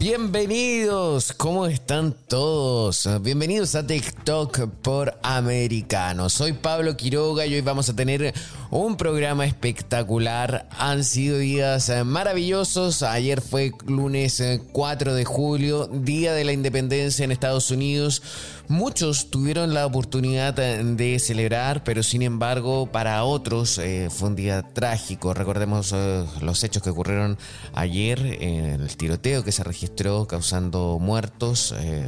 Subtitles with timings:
[0.00, 3.06] Bienvenidos, ¿cómo están todos?
[3.20, 6.30] Bienvenidos a TikTok por Americano.
[6.30, 8.32] Soy Pablo Quiroga y hoy vamos a tener
[8.70, 10.68] un programa espectacular.
[10.78, 13.02] Han sido días maravillosos.
[13.02, 18.22] Ayer fue lunes 4 de julio, Día de la Independencia en Estados Unidos.
[18.68, 24.62] Muchos tuvieron la oportunidad de celebrar, pero sin embargo para otros eh, fue un día
[24.62, 25.34] trágico.
[25.34, 27.36] Recordemos eh, los hechos que ocurrieron
[27.74, 31.74] ayer, en el tiroteo que se registró causando muertos.
[31.76, 32.06] Eh,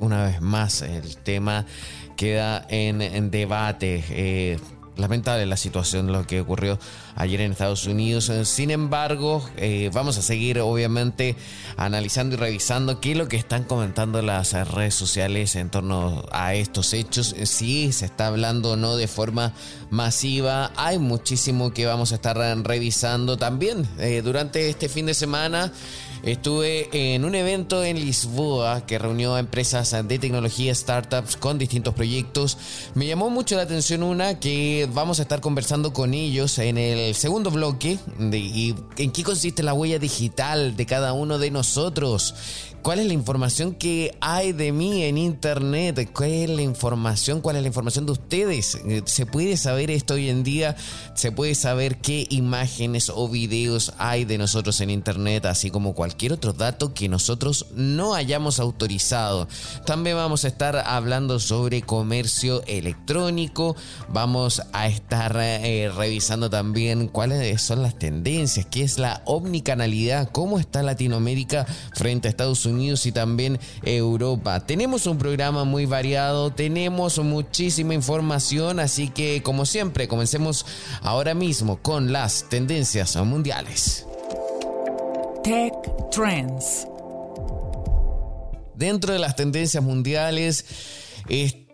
[0.00, 1.66] una vez más el tema
[2.16, 4.58] queda en, debate
[5.00, 6.78] lamentable la situación, lo que ocurrió
[7.16, 8.30] ayer en Estados Unidos.
[8.44, 11.36] Sin embargo, eh, vamos a seguir obviamente
[11.76, 16.54] analizando y revisando qué es lo que están comentando las redes sociales en torno a
[16.54, 17.34] estos hechos.
[17.44, 19.52] Si se está hablando o no de forma
[19.90, 20.72] masiva.
[20.76, 25.72] Hay muchísimo que vamos a estar revisando también eh, durante este fin de semana.
[26.22, 31.94] Estuve en un evento en Lisboa que reunió a empresas de tecnología, startups con distintos
[31.94, 32.58] proyectos.
[32.94, 37.14] Me llamó mucho la atención una que vamos a estar conversando con ellos en el
[37.14, 37.98] segundo bloque
[38.32, 42.34] y en qué consiste la huella digital de cada uno de nosotros.
[42.82, 46.10] ¿Cuál es la información que hay de mí en internet?
[46.14, 47.42] ¿Cuál es la información?
[47.42, 48.76] ¿Cuál es la información de ustedes?
[48.86, 50.76] Eh, ¿Se puede saber esto hoy en día?
[51.12, 55.44] ¿Se puede saber qué imágenes o videos hay de nosotros en internet?
[55.44, 59.46] Así como cualquier otro dato que nosotros no hayamos autorizado.
[59.84, 63.76] También vamos a estar hablando sobre comercio electrónico.
[64.08, 70.58] Vamos a estar eh, revisando también cuáles son las tendencias, qué es la omnicanalidad, cómo
[70.58, 74.60] está Latinoamérica frente a Estados Unidos Unidos y también Europa.
[74.60, 80.64] Tenemos un programa muy variado, tenemos muchísima información, así que como siempre, comencemos
[81.02, 84.06] ahora mismo con las tendencias mundiales.
[85.42, 85.74] Tech
[86.10, 86.86] Trends.
[88.74, 90.64] Dentro de las tendencias mundiales,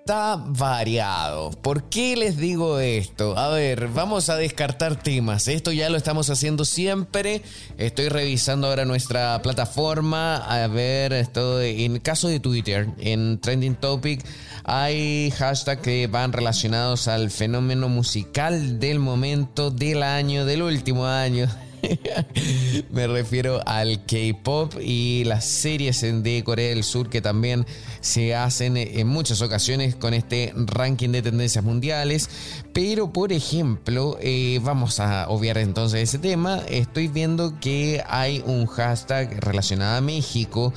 [0.07, 1.51] está variado.
[1.51, 3.37] ¿Por qué les digo esto?
[3.37, 5.49] A ver, vamos a descartar temas.
[5.49, 7.43] Esto ya lo estamos haciendo siempre.
[7.77, 10.37] Estoy revisando ahora nuestra plataforma.
[10.37, 14.25] A ver, esto en caso de Twitter, en Trending Topic,
[14.63, 21.49] hay hashtags que van relacionados al fenómeno musical del momento, del año, del último año.
[22.91, 27.67] Me refiero al K-pop y las series de Corea del Sur que también
[28.01, 32.29] se hacen en muchas ocasiones con este ranking de tendencias mundiales.
[32.73, 36.61] Pero, por ejemplo, eh, vamos a obviar entonces ese tema.
[36.69, 40.73] Estoy viendo que hay un hashtag relacionado a México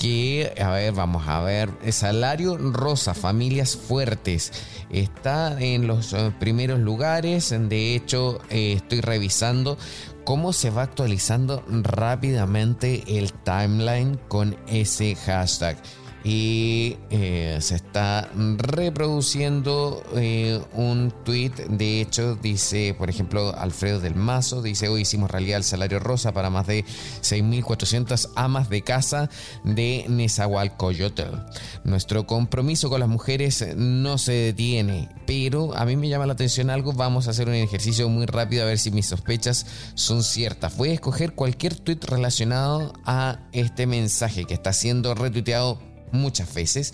[0.00, 4.50] que, a ver, vamos a ver, salario rosa, familias fuertes,
[4.88, 9.76] está en los eh, primeros lugares, de hecho eh, estoy revisando
[10.24, 15.76] cómo se va actualizando rápidamente el timeline con ese hashtag
[16.22, 21.52] y eh, se está reproduciendo eh, un tweet.
[21.68, 26.32] De hecho, dice, por ejemplo, Alfredo del Mazo, dice, hoy hicimos realidad el salario rosa
[26.32, 26.84] para más de
[27.22, 29.30] 6.400 amas de casa
[29.64, 31.36] de Nezahualcóyotl.
[31.84, 36.70] Nuestro compromiso con las mujeres no se detiene, pero a mí me llama la atención
[36.70, 36.92] algo.
[36.92, 40.76] Vamos a hacer un ejercicio muy rápido a ver si mis sospechas son ciertas.
[40.76, 46.92] Voy a escoger cualquier tweet relacionado a este mensaje que está siendo retuiteado muchas veces.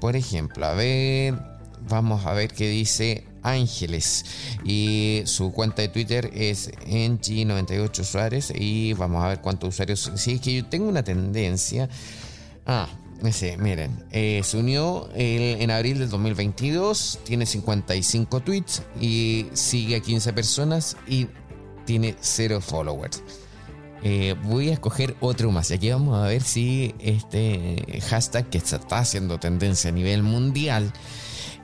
[0.00, 1.34] Por ejemplo, a ver,
[1.88, 4.24] vamos a ver qué dice Ángeles
[4.64, 10.10] y su cuenta de Twitter es NG98 usuarios y vamos a ver cuántos usuarios.
[10.16, 11.88] Si es que yo tengo una tendencia.
[12.66, 12.88] Ah,
[13.30, 20.00] sé, miren, eh, se unió en abril del 2022, tiene 55 tweets y sigue a
[20.00, 21.28] 15 personas y
[21.84, 23.22] tiene 0 followers.
[24.04, 25.70] Eh, voy a escoger otro más.
[25.70, 30.92] Aquí vamos a ver si este hashtag que está haciendo tendencia a nivel mundial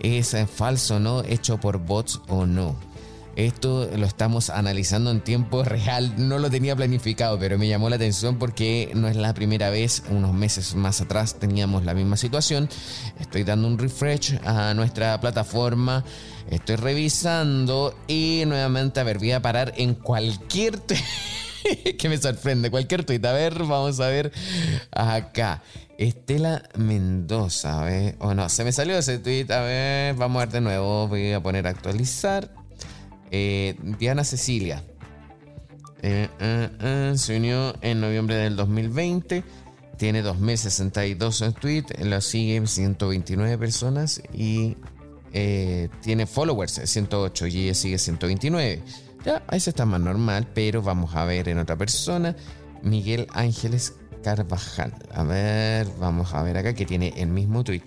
[0.01, 1.23] es falso, ¿no?
[1.23, 2.77] Hecho por bots o no.
[3.39, 6.13] Esto lo estamos analizando en tiempo real.
[6.17, 10.03] No lo tenía planificado, pero me llamó la atención porque no es la primera vez.
[10.11, 12.69] Unos meses más atrás teníamos la misma situación.
[13.21, 16.05] Estoy dando un refresh a nuestra plataforma.
[16.51, 20.81] Estoy revisando y nuevamente, a ver, voy a parar en cualquier...
[21.99, 23.25] que me sorprende, cualquier tweet.
[23.25, 24.33] A ver, vamos a ver
[24.91, 25.63] acá.
[25.99, 30.47] Estela Mendoza, a ver, o no, se me salió ese tweet, a ver, vamos a
[30.47, 32.53] ver de nuevo, voy a poner actualizar.
[33.31, 34.83] Eh, Diana Cecilia.
[36.03, 39.45] Eh, eh, se unió en noviembre del 2020.
[39.97, 41.85] Tiene 2062 en tweet.
[42.05, 44.23] Lo siguen 129 personas.
[44.33, 44.77] Y
[46.01, 47.47] tiene followers 108.
[47.49, 48.83] Y sigue 129.
[49.25, 50.47] Ya, se está más normal.
[50.55, 52.37] Pero vamos a ver en otra persona.
[52.83, 54.95] Miguel Ángeles Carvajal.
[55.13, 57.83] A ver, vamos a ver acá que tiene el mismo tweet.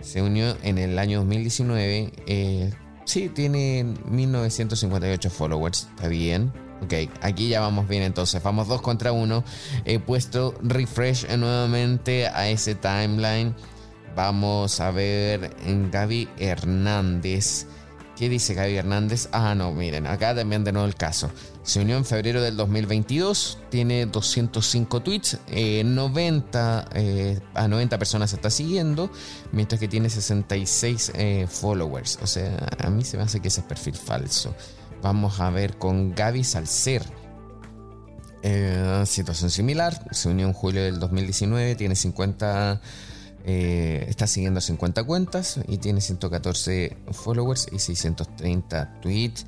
[0.00, 2.12] Se unió en el año 2019.
[2.26, 2.70] Eh,
[3.10, 5.88] Sí, tiene 1958 followers.
[5.96, 6.52] Está bien.
[6.82, 8.40] Ok, aquí ya vamos bien entonces.
[8.40, 9.42] Vamos dos contra uno.
[9.84, 13.52] He puesto refresh nuevamente a ese timeline.
[14.14, 17.66] Vamos a ver en Gaby Hernández.
[18.20, 19.30] ¿Qué dice Gaby Hernández?
[19.32, 21.30] Ah, no, miren, acá también de nuevo el caso.
[21.62, 28.28] Se unió en febrero del 2022, tiene 205 tweets, 90, eh, eh, a 90 personas
[28.28, 29.10] se está siguiendo,
[29.52, 32.18] mientras que tiene 66 eh, followers.
[32.20, 34.54] O sea, a mí se me hace que ese es perfil falso.
[35.00, 37.02] Vamos a ver con Gaby Salcer.
[39.06, 42.82] situación similar, se unió en julio del 2019, tiene 50
[43.44, 49.46] eh, está siguiendo 50 cuentas y tiene 114 followers y 630 tweets.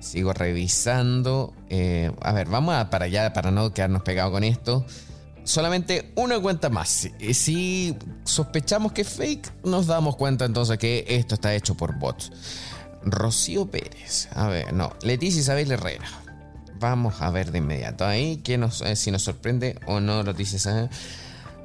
[0.00, 1.54] Sigo revisando.
[1.68, 4.84] Eh, a ver, vamos a para allá para no quedarnos pegados con esto.
[5.44, 7.08] Solamente una cuenta más.
[7.32, 12.30] Si sospechamos que es fake, nos damos cuenta entonces que esto está hecho por bots.
[13.02, 14.28] Rocío Pérez.
[14.34, 14.92] A ver, no.
[15.02, 16.08] Leticia Isabel Herrera.
[16.78, 20.66] Vamos a ver de inmediato ahí que eh, si nos sorprende o no lo dices.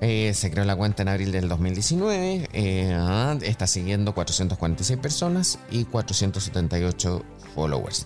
[0.02, 2.50] Eh, se creó la cuenta en abril del 2019.
[2.54, 8.06] Eh, ah, está siguiendo 446 personas y 478 followers.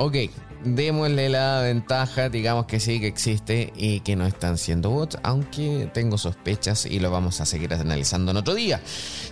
[0.00, 0.14] Ok,
[0.64, 5.90] démosle la ventaja, digamos que sí que existe y que no están siendo bots, aunque
[5.92, 8.80] tengo sospechas y lo vamos a seguir analizando en otro día.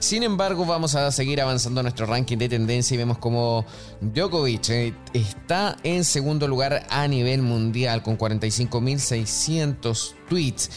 [0.00, 3.64] Sin embargo, vamos a seguir avanzando nuestro ranking de tendencia y vemos como
[4.00, 10.70] Djokovic eh, está en segundo lugar a nivel mundial con 45.600 tweets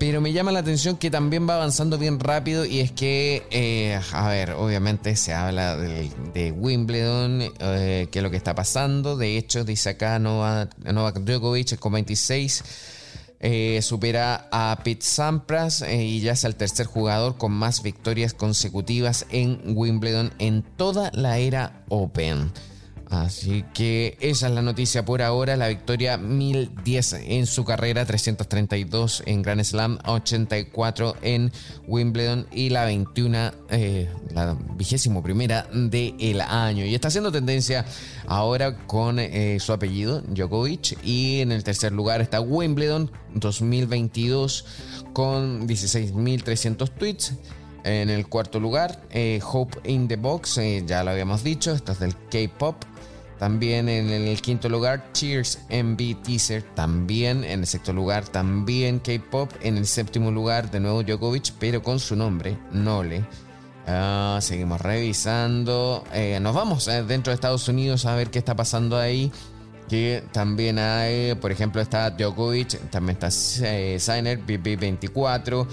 [0.00, 4.00] pero me llama la atención que también va avanzando bien rápido y es que, eh,
[4.12, 9.18] a ver, obviamente se habla de, Wimbledon, eh, qué es lo que está pasando.
[9.18, 10.74] De hecho, dice acá Novak,
[11.20, 12.64] Djokovic con 26.
[13.40, 19.26] Eh, supera a Pete Sampras y ya es el tercer jugador con más victorias consecutivas
[19.30, 22.50] en Wimbledon en toda la era Open.
[23.10, 25.56] Así que esa es la noticia por ahora.
[25.56, 31.50] La victoria 1010 en su carrera, 332 en Grand Slam, 84 en
[31.88, 36.84] Wimbledon y la 21, eh, la vigésimo primera del año.
[36.84, 37.84] Y está haciendo tendencia
[38.28, 41.04] ahora con eh, su apellido, Djokovic.
[41.04, 44.66] Y en el tercer lugar está Wimbledon 2022
[45.12, 47.34] con 16.300 tweets.
[47.82, 51.98] En el cuarto lugar, eh, Hope in the Box, ya lo habíamos dicho, esto es
[51.98, 52.84] del K-Pop.
[53.40, 56.62] También en el quinto lugar, Cheers MB Teaser.
[56.74, 59.50] También en el sexto lugar, también K-Pop.
[59.62, 63.24] En el séptimo lugar, de nuevo Djokovic, pero con su nombre, Nole.
[63.86, 66.04] Ah, seguimos revisando.
[66.12, 69.32] Eh, nos vamos eh, dentro de Estados Unidos a ver qué está pasando ahí.
[69.88, 73.28] Que también hay, por ejemplo, está Djokovic, también está
[73.66, 75.66] eh, Signer, BB24,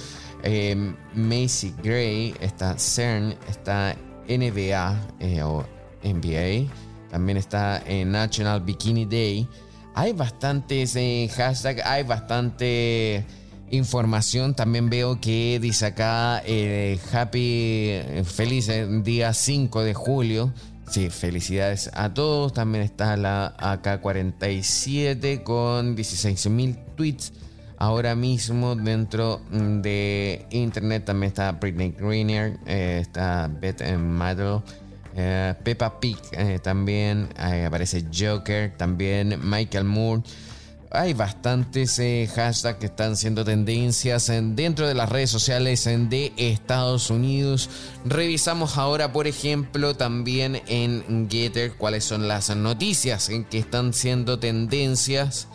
[1.15, 3.93] Macy Gray, está CERN, está
[4.29, 5.65] NBA o
[6.01, 6.86] NBA.
[7.09, 9.47] También está en National Bikini Day.
[9.95, 13.25] Hay bastantes eh, hashtags, hay bastante
[13.71, 14.53] información.
[14.53, 18.69] También veo que dice acá eh, Happy, eh, feliz
[19.03, 20.53] día 5 de julio.
[20.89, 22.53] Sí, felicidades a todos.
[22.53, 27.33] También está la AK-47 con 16.000 tweets.
[27.79, 34.63] Ahora mismo dentro de internet también está Britney Greener, está Beth Metal.
[35.19, 37.29] Eh, Peppa Pig eh, también,
[37.65, 40.21] aparece Joker, también Michael Moore.
[40.91, 47.09] Hay bastantes eh, hashtags que están siendo tendencias dentro de las redes sociales de Estados
[47.09, 47.69] Unidos.
[48.05, 55.47] Revisamos ahora, por ejemplo, también en Getter cuáles son las noticias que están siendo tendencias.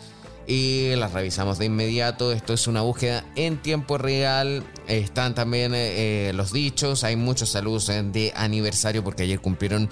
[0.47, 2.31] Y las revisamos de inmediato.
[2.31, 4.63] Esto es una búsqueda en tiempo real.
[4.87, 7.03] Están también eh, los dichos.
[7.03, 9.89] Hay muchos saludos de aniversario porque ayer cumplieron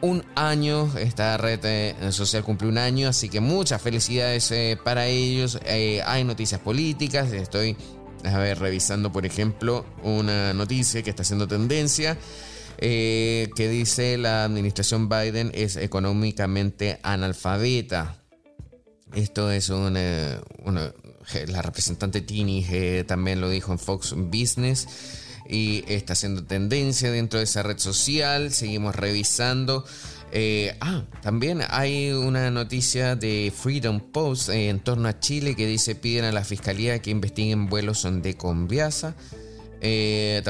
[0.00, 0.90] un año.
[0.98, 5.58] Esta red eh, social cumple un año, así que muchas felicidades eh, para ellos.
[5.66, 7.32] hay noticias políticas.
[7.32, 7.76] Estoy
[8.24, 12.16] a ver, revisando, por ejemplo, una noticia que está haciendo tendencia.
[12.78, 18.18] que dice la administración Biden es económicamente analfabeta.
[19.14, 20.42] Esto es una,
[21.46, 22.66] la representante Tini
[23.06, 24.86] también lo dijo en Fox Business
[25.48, 28.52] y está haciendo tendencia dentro de esa red social.
[28.52, 29.84] Seguimos revisando.
[30.30, 35.66] Eh, ah, también hay una noticia de Freedom Post eh, en torno a Chile que
[35.66, 39.16] dice piden a la fiscalía que investiguen vuelos de Conviasa.
[39.80, 40.42] Eh,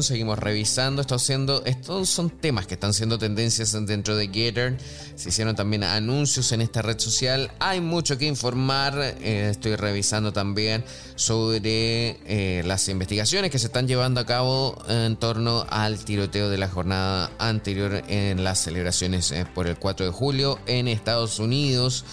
[0.00, 1.02] seguimos revisando.
[1.02, 4.76] estos son temas que están siendo tendencias dentro de Getter.
[5.16, 7.50] Se hicieron también anuncios en esta red social.
[7.58, 8.98] Hay mucho que informar.
[8.98, 10.84] Eh, estoy revisando también
[11.16, 16.58] sobre eh, las investigaciones que se están llevando a cabo en torno al tiroteo de
[16.58, 22.04] la jornada anterior en las celebraciones eh, por el 4 de julio en Estados Unidos.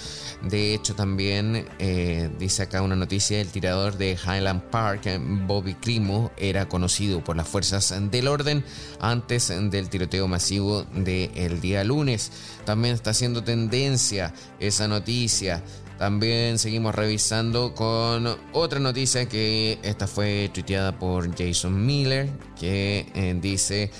[0.43, 5.01] De hecho, también eh, dice acá una noticia: el tirador de Highland Park,
[5.45, 8.63] Bobby Crimo, era conocido por las fuerzas del orden
[8.99, 12.31] antes del tiroteo masivo del día lunes.
[12.65, 15.63] También está haciendo tendencia esa noticia.
[15.99, 22.27] También seguimos revisando con otra noticia que esta fue tuiteada por Jason Miller,
[22.59, 23.91] que eh, dice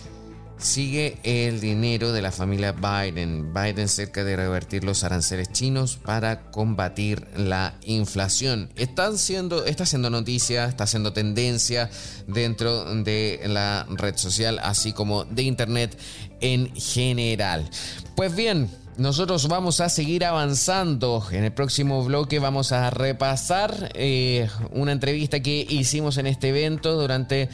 [0.61, 3.53] sigue el dinero de la familia Biden.
[3.53, 8.69] Biden cerca de revertir los aranceles chinos para combatir la inflación.
[8.75, 11.89] Están siendo, está haciendo noticia, está haciendo tendencia
[12.27, 15.97] dentro de la red social, así como de internet
[16.39, 17.69] en general.
[18.15, 21.25] Pues bien, nosotros vamos a seguir avanzando.
[21.31, 26.99] En el próximo bloque vamos a repasar eh, una entrevista que hicimos en este evento
[26.99, 27.49] durante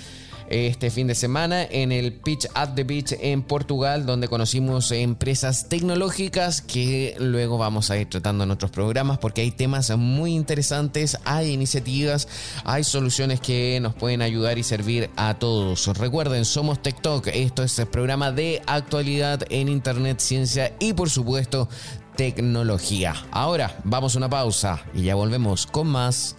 [0.50, 5.70] este fin de semana en el Pitch at the Beach en Portugal, donde conocimos empresas
[5.70, 11.18] tecnológicas que luego vamos a ir tratando en otros programas porque hay temas muy interesantes,
[11.26, 12.28] hay iniciativas,
[12.64, 15.88] hay soluciones que nos pueden ayudar y servir a todos.
[15.98, 21.70] Recuerden, somos TikTok, esto es el programa de actualidad en Internet, ciencia y por supuesto
[22.16, 23.14] tecnología.
[23.32, 26.36] Ahora vamos a una pausa y ya volvemos con más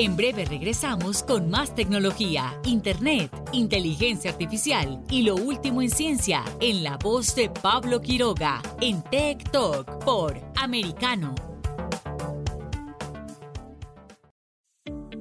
[0.00, 6.84] en breve regresamos con más tecnología, internet, inteligencia artificial y lo último en ciencia en
[6.84, 11.34] la voz de Pablo Quiroga en Tech Talk por Americano.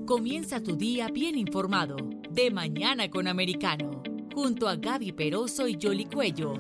[0.06, 1.96] Comienza tu día bien informado
[2.30, 4.04] de mañana con Americano,
[4.36, 6.54] junto a Gaby Peroso y Jolly Cuello,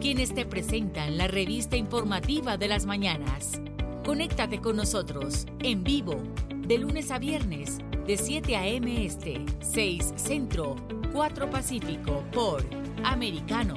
[0.00, 3.60] quienes te presentan la revista informativa de las mañanas.
[4.04, 6.22] Conéctate con nosotros en vivo
[6.54, 9.06] de lunes a viernes, de 7 a.m.
[9.06, 10.76] Este, 6 Centro,
[11.14, 12.62] 4 Pacífico, por
[13.02, 13.76] Americano.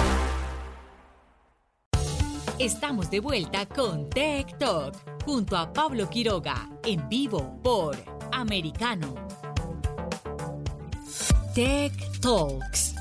[2.63, 7.97] Estamos de vuelta con Tech Talk junto a Pablo Quiroga en vivo por
[8.31, 9.15] Americano.
[11.55, 12.93] Tech Talks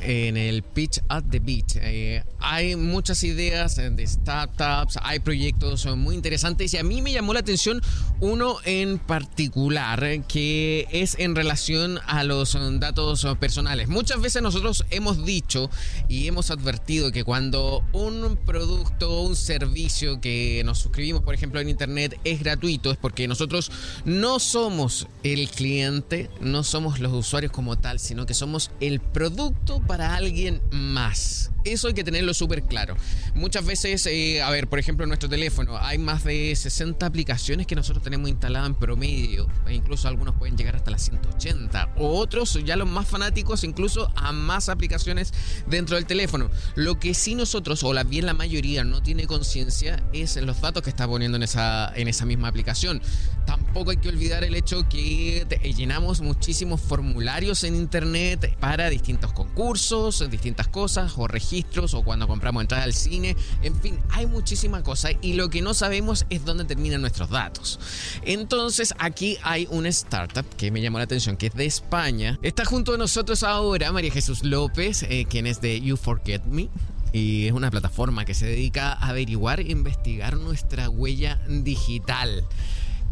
[0.00, 1.74] en el Pitch at the Beach.
[1.80, 7.34] Eh, hay muchas ideas de startups, hay proyectos muy interesantes y a mí me llamó
[7.34, 7.82] la atención
[8.20, 13.88] uno en particular que es en relación a los datos personales.
[13.88, 15.70] Muchas veces nosotros hemos dicho
[16.08, 21.60] y hemos advertido que cuando un producto o un servicio que nos suscribimos, por ejemplo,
[21.60, 23.72] en Internet es gratuito, es porque nosotros
[24.04, 29.80] no somos el cliente, no somos los usuarios como tal, sino que somos el producto
[29.80, 31.50] para alguien más.
[31.66, 32.96] Eso hay que tenerlo súper claro.
[33.34, 37.66] Muchas veces, eh, a ver, por ejemplo, en nuestro teléfono hay más de 60 aplicaciones
[37.66, 39.48] que nosotros tenemos instaladas en promedio.
[39.66, 41.94] E incluso algunos pueden llegar hasta las 180.
[41.96, 45.32] O otros, ya los más fanáticos, incluso a más aplicaciones
[45.66, 46.50] dentro del teléfono.
[46.74, 50.82] Lo que sí nosotros, o la, bien la mayoría, no tiene conciencia es los datos
[50.82, 53.00] que está poniendo en esa, en esa misma aplicación.
[53.46, 55.46] Tampoco hay que olvidar el hecho que
[55.76, 59.86] llenamos muchísimos formularios en internet para distintos concursos
[60.30, 61.55] distintas cosas, o registros,
[61.92, 63.36] o cuando compramos entrada al cine.
[63.62, 67.78] En fin, hay muchísimas cosas y lo que no sabemos es dónde terminan nuestros datos.
[68.22, 72.38] Entonces, aquí hay una startup que me llamó la atención, que es de España.
[72.42, 76.68] Está junto a nosotros ahora María Jesús López, eh, quien es de You Forget Me
[77.12, 82.44] y es una plataforma que se dedica a averiguar e investigar nuestra huella digital.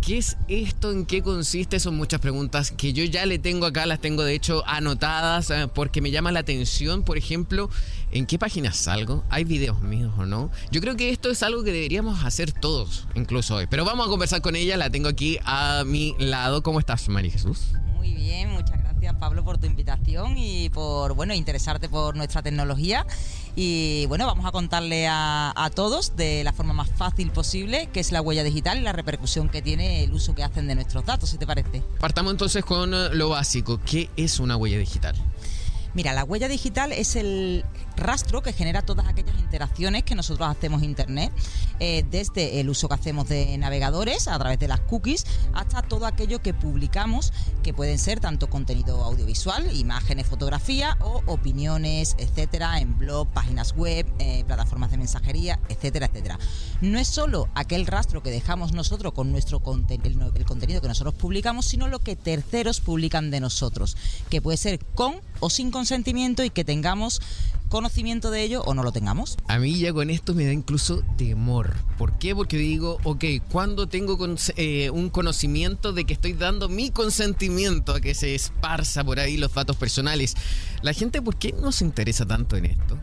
[0.05, 0.93] ¿Qué es esto?
[0.93, 1.81] ¿En qué consiste?
[1.81, 5.67] Son muchas preguntas que yo ya le tengo acá, las tengo de hecho anotadas eh,
[5.75, 7.71] porque me llama la atención, por ejemplo,
[8.11, 10.51] en qué páginas salgo, hay videos míos o no.
[10.71, 13.67] Yo creo que esto es algo que deberíamos hacer todos, incluso hoy.
[13.67, 16.63] Pero vamos a conversar con ella, la tengo aquí a mi lado.
[16.63, 17.69] ¿Cómo estás, María Jesús?
[18.05, 23.07] Muy bien, muchas gracias Pablo por tu invitación y por bueno interesarte por nuestra tecnología
[23.57, 28.13] y bueno, vamos a contarle a, todos de la forma más fácil posible qué es
[28.13, 31.31] la huella digital y la repercusión que tiene el uso que hacen de nuestros datos,
[31.31, 31.83] si te parece.
[31.99, 33.81] Partamos entonces con eh, lo básico.
[33.87, 35.17] ¿Qué es una huella digital?
[35.95, 37.65] Mira, la huella digital es el
[37.97, 41.33] rastro que genera todas aquellas interacciones que nosotros hacemos en Internet,
[41.81, 46.07] eh, desde el uso que hacemos de navegadores a través de las cookies hasta todo
[46.07, 52.99] aquello que publicamos, que pueden ser tanto contenido audiovisual, imágenes, fotografía o opiniones, etcétera, en
[52.99, 56.39] blog, páginas web, eh, plataformas de mensajería, etcétera, etcétera.
[56.81, 61.15] No es solo aquel rastro que dejamos nosotros con nuestro el, el contenido que nosotros
[61.15, 63.97] publicamos, sino lo que terceros publican de nosotros,
[64.31, 67.21] que puede ser con o sin consentimiento y que tengamos
[67.69, 69.37] conocimiento de ello o no lo tengamos.
[69.49, 71.75] A mí ya con esto me da incluso temor.
[71.99, 72.35] ¿Por qué?
[72.35, 74.19] Porque digo, ok, cuando tengo
[74.57, 79.37] eh, un conocimiento de que estoy dando mi consentimiento a que se esparza por ahí
[79.37, 80.35] los datos personales,
[80.83, 82.99] la gente, ¿por qué no se interesa tanto en esto?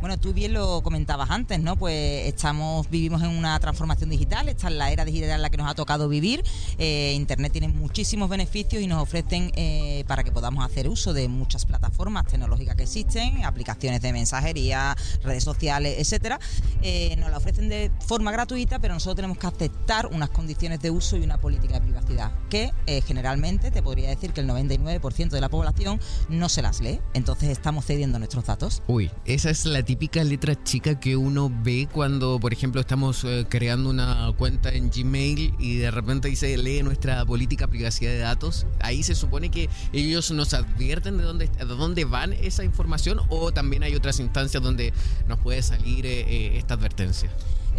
[0.00, 1.76] Bueno, tú bien lo comentabas antes, ¿no?
[1.76, 5.58] Pues estamos, vivimos en una transformación digital, esta es la era digital en la que
[5.58, 6.42] nos ha tocado vivir.
[6.78, 11.28] Eh, Internet tiene muchísimos beneficios y nos ofrecen eh, para que podamos hacer uso de
[11.28, 16.40] muchas plataformas tecnológicas que existen, aplicaciones de mensajería, redes sociales, etcétera.
[16.80, 20.90] Eh, nos la ofrecen de forma gratuita, pero nosotros tenemos que aceptar unas condiciones de
[20.90, 22.72] uso y una política de privacidad que
[23.06, 27.00] generalmente te podría decir que el 99% de la población no se las lee.
[27.12, 28.82] Entonces estamos cediendo nuestros datos.
[28.86, 33.44] Uy, esa es la típica letra chica que uno ve cuando, por ejemplo, estamos eh,
[33.48, 38.68] creando una cuenta en Gmail y de repente dice lee nuestra política privacidad de datos.
[38.78, 43.50] Ahí se supone que ellos nos advierten de dónde, de dónde van esa información o
[43.50, 44.92] también hay otras instancias donde
[45.26, 47.28] nos puede salir eh, eh, esta advertencia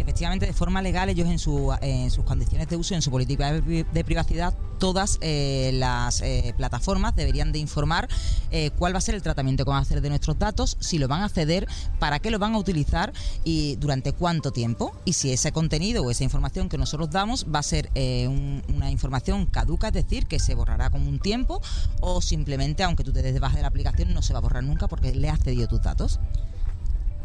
[0.02, 3.52] efectivamente de forma legal ellos en, su, en sus condiciones de uso, en su política
[3.52, 8.08] de privacidad, todas eh, las eh, plataformas deberían de informar
[8.50, 10.98] eh, cuál va a ser el tratamiento que van a hacer de nuestros datos, si
[10.98, 11.68] lo van a ceder,
[12.00, 13.12] para qué lo van a utilizar
[13.44, 14.92] y durante cuánto tiempo.
[15.04, 19.46] Y si ese contenido o esa información que nosotros damos va a ser una información
[19.46, 21.62] caduca, es decir, que se borrará con un tiempo
[22.00, 24.42] o simplemente, aunque tú te des de baja de la aplicación, no se va a
[24.42, 26.18] borrar nunca porque le has cedido tus datos.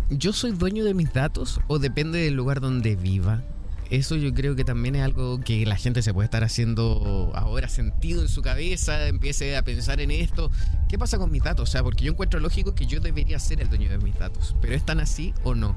[0.10, 3.44] ¿Yo soy dueño de mis datos o depende del lugar donde viva?
[3.90, 7.70] eso yo creo que también es algo que la gente se puede estar haciendo ahora
[7.70, 10.52] sentido en su cabeza, empiece a pensar en esto.
[10.90, 11.70] ¿Qué pasa con mis datos?
[11.70, 14.56] O sea, porque yo encuentro lógico que yo debería ser el dueño de mis datos,
[14.62, 15.76] pero ¿es tan así o no?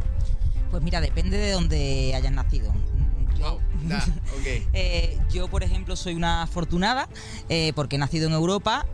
[0.71, 2.73] Pues mira, depende de dónde hayas nacido.
[4.73, 7.09] Eh, yo, por ejemplo, soy una afortunada
[7.49, 8.87] eh, porque he nacido en Europa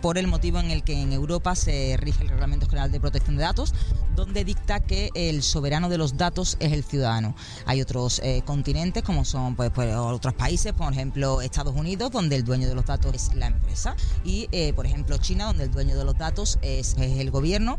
[0.00, 3.36] por el motivo en el que en Europa se rige el Reglamento General de Protección
[3.36, 3.74] de Datos,
[4.16, 7.34] donde dicta que el soberano de los datos es el ciudadano.
[7.66, 12.36] Hay otros eh, continentes, como son pues, pues, otros países, por ejemplo Estados Unidos, donde
[12.36, 15.96] el dueño de los datos es la empresa, y por ejemplo China, donde el dueño
[15.96, 17.76] de los datos es el gobierno.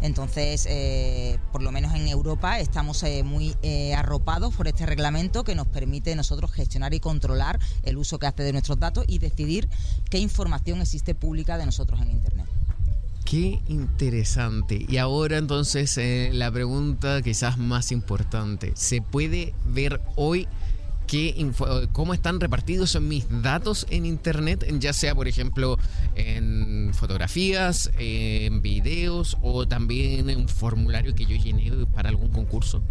[0.00, 0.68] Entonces,
[1.52, 3.56] por lo menos en Europa estamos muy
[3.96, 5.03] arropados por este reglamento
[5.44, 9.18] que nos permite nosotros gestionar y controlar el uso que hace de nuestros datos y
[9.18, 9.68] decidir
[10.08, 12.46] qué información existe pública de nosotros en Internet.
[13.26, 14.86] Qué interesante.
[14.88, 15.98] Y ahora entonces
[16.32, 18.72] la pregunta quizás más importante.
[18.76, 20.48] ¿Se puede ver hoy
[21.92, 25.78] cómo están repartidos mis datos en Internet, ya sea, por ejemplo,
[26.14, 32.82] en fotografías, en videos o también en un formulario que yo llené para algún concurso.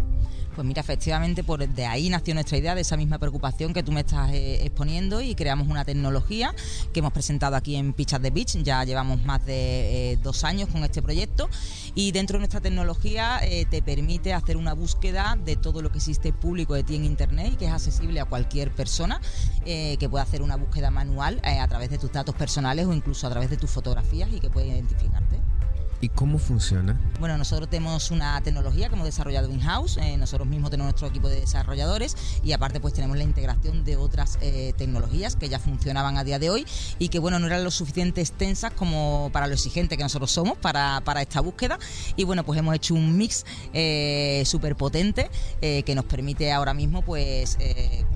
[0.55, 3.91] Pues mira, efectivamente, por de ahí nació nuestra idea, de esa misma preocupación que tú
[3.91, 6.53] me estás eh, exponiendo y creamos una tecnología
[6.93, 8.61] que hemos presentado aquí en Pichas de Beach.
[8.63, 11.49] Ya llevamos más de eh, dos años con este proyecto
[11.95, 15.97] y dentro de nuestra tecnología eh, te permite hacer una búsqueda de todo lo que
[15.97, 19.19] existe público de ti en Internet y que es accesible a cualquier persona
[19.63, 23.29] que pueda hacer una búsqueda manual a través de tus datos personales o incluso a
[23.29, 25.32] través de tus fotografías y que puede identificarte.
[26.03, 26.99] ¿Y cómo funciona?
[27.21, 31.29] Bueno, nosotros tenemos una tecnología que hemos desarrollado in-house, eh, nosotros mismos tenemos nuestro equipo
[31.29, 36.17] de desarrolladores y aparte pues tenemos la integración de otras eh, tecnologías que ya funcionaban
[36.17, 36.65] a día de hoy
[36.99, 40.57] y que bueno, no eran lo suficiente extensas como para lo exigente que nosotros somos
[40.57, 41.79] para, esta búsqueda
[42.17, 47.01] y bueno, pues hemos hecho un mix eh, súper potente que nos permite ahora mismo
[47.01, 47.57] pues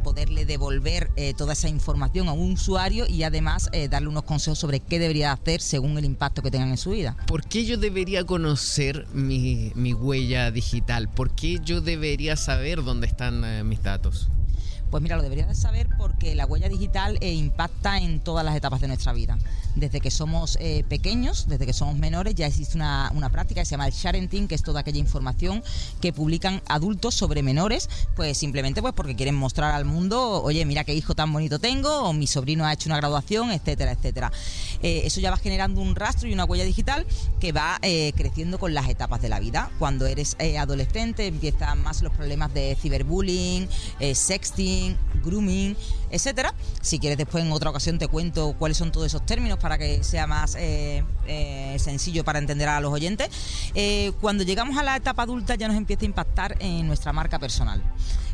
[0.03, 4.99] poderle devolver toda esa información a un usuario y además darle unos consejos sobre qué
[4.99, 7.15] debería hacer según el impacto que tengan en su vida.
[7.27, 11.09] ¿Por qué yo debería conocer mi, huella digital?
[11.09, 14.29] ¿Por qué yo debería saber dónde están eh, mis datos?
[14.89, 18.55] Pues mira, lo deberías de saber porque la huella digital eh, impacta en todas las
[18.55, 19.37] etapas de nuestra vida.
[19.77, 23.71] Desde que somos eh, pequeños, desde que somos menores, ya existe una, práctica que se
[23.71, 25.63] llama el sharenting, que es toda aquella información
[26.01, 30.83] que publican adultos sobre menores, pues simplemente pues porque quieren mostrar al mundo, oye, mira
[30.83, 34.31] qué hijo tan bonito tengo, o mi sobrino ha hecho una graduación, etcétera, etcétera.
[34.81, 37.05] Eh, eso ya va generando un rastro y una huella digital
[37.39, 37.79] que va
[38.15, 39.69] creciendo con las etapas de la vida.
[39.77, 43.69] Cuando eres adolescente empiezan más los problemas de ciberbullying,
[44.13, 45.75] sexting, grooming,
[46.09, 46.53] etcétera.
[46.81, 50.03] Si quieres después en otra ocasión te cuento cuáles son todos esos términos para que
[50.03, 53.29] sea más eh, eh, sencillo para entender a los oyentes.
[53.73, 57.39] Eh, cuando llegamos a la etapa adulta ya nos empieza a impactar en nuestra marca
[57.39, 57.83] personal.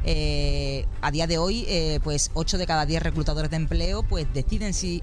[0.05, 1.65] A día de hoy,
[2.03, 5.01] pues 8 de cada 10 reclutadores de empleo pues deciden si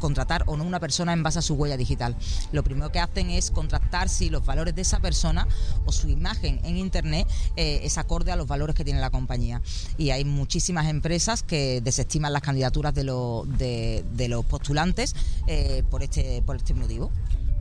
[0.00, 2.16] contratar o no una persona en base a su huella digital.
[2.50, 5.46] Lo primero que hacen es contratar si los valores de esa persona
[5.84, 9.62] o su imagen en Internet es acorde a los valores que tiene la compañía.
[9.98, 15.14] Y hay muchísimas empresas que desestiman las candidaturas de, de los postulantes
[15.90, 17.10] por, este, por este motivo.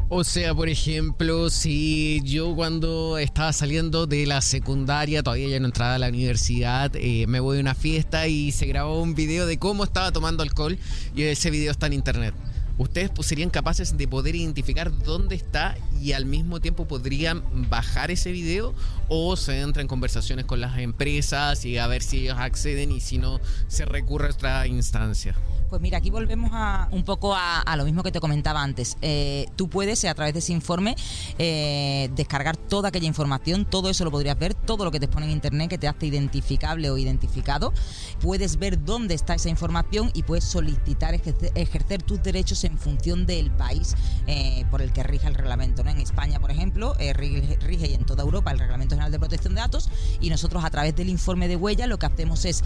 [0.09, 5.65] O sea, por ejemplo, si yo cuando estaba saliendo de la secundaria, todavía ya no
[5.65, 9.45] entraba a la universidad, eh, me voy a una fiesta y se grabó un video
[9.45, 10.77] de cómo estaba tomando alcohol
[11.13, 12.33] y ese video está en internet.
[12.77, 18.31] ¿Ustedes serían capaces de poder identificar dónde está y al mismo tiempo podrían bajar ese
[18.31, 18.75] video
[19.09, 22.99] o se entra en conversaciones con las empresas y a ver si ellos acceden y
[22.99, 25.35] si no se recurre a otra instancia?
[25.69, 28.97] Pues mira, aquí volvemos a un poco a, lo mismo que te comentaba antes.
[29.01, 30.95] Eh, tú puedes, a través de ese informe,
[31.37, 35.25] eh, descargar toda aquella información, todo eso lo podrías ver, todo lo que te expone
[35.25, 37.73] en internet que te hace identificable o identificado.
[38.21, 43.51] Puedes ver dónde está esa información y puedes solicitar ejercer, tus derechos en función del
[43.51, 43.95] país
[44.27, 45.83] eh, por el que rige el reglamento.
[45.83, 45.89] ¿no?
[45.89, 49.55] En España, por ejemplo, rige, rige y en toda Europa el Reglamento General de Protección
[49.55, 49.89] de Datos
[50.21, 52.63] y nosotros a través del informe de huella lo que hacemos es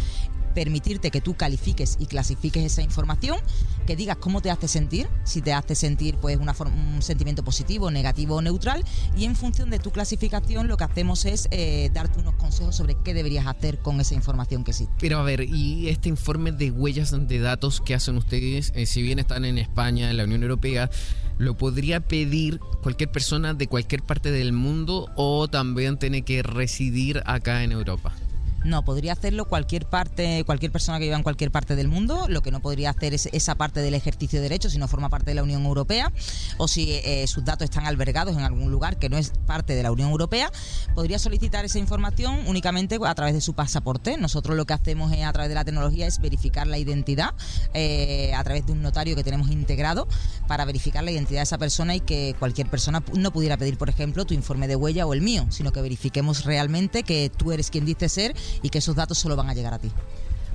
[0.53, 3.37] permitirte que tú califiques y clasifiques esa información,
[3.85, 7.89] que digas cómo te hace sentir, si te hace sentir pues una un sentimiento positivo,
[7.89, 8.83] negativo o neutral,
[9.15, 12.95] y en función de tu clasificación lo que hacemos es eh, darte unos consejos sobre
[13.03, 14.93] qué deberías hacer con esa información que existe.
[14.99, 19.01] Pero a ver, y este informe de huellas de datos que hacen ustedes, eh, si
[19.01, 20.89] bien están en España, en la Unión Europea,
[21.37, 27.21] ¿lo podría pedir cualquier persona de cualquier parte del mundo o también tiene que residir
[27.25, 28.13] acá en Europa?
[28.63, 32.27] No, podría hacerlo cualquier parte, cualquier persona que viva en cualquier parte del mundo.
[32.29, 35.09] Lo que no podría hacer es esa parte del ejercicio de derechos si no forma
[35.09, 36.11] parte de la Unión Europea
[36.57, 39.83] o si eh, sus datos están albergados en algún lugar que no es parte de
[39.83, 40.51] la Unión Europea.
[40.93, 44.17] Podría solicitar esa información únicamente a través de su pasaporte.
[44.17, 47.33] Nosotros lo que hacemos a través de la tecnología es verificar la identidad
[47.73, 50.07] eh, a través de un notario que tenemos integrado
[50.47, 53.89] para verificar la identidad de esa persona y que cualquier persona no pudiera pedir, por
[53.89, 57.71] ejemplo, tu informe de huella o el mío, sino que verifiquemos realmente que tú eres
[57.71, 59.91] quien dice ser y que esos datos solo van a llegar a ti.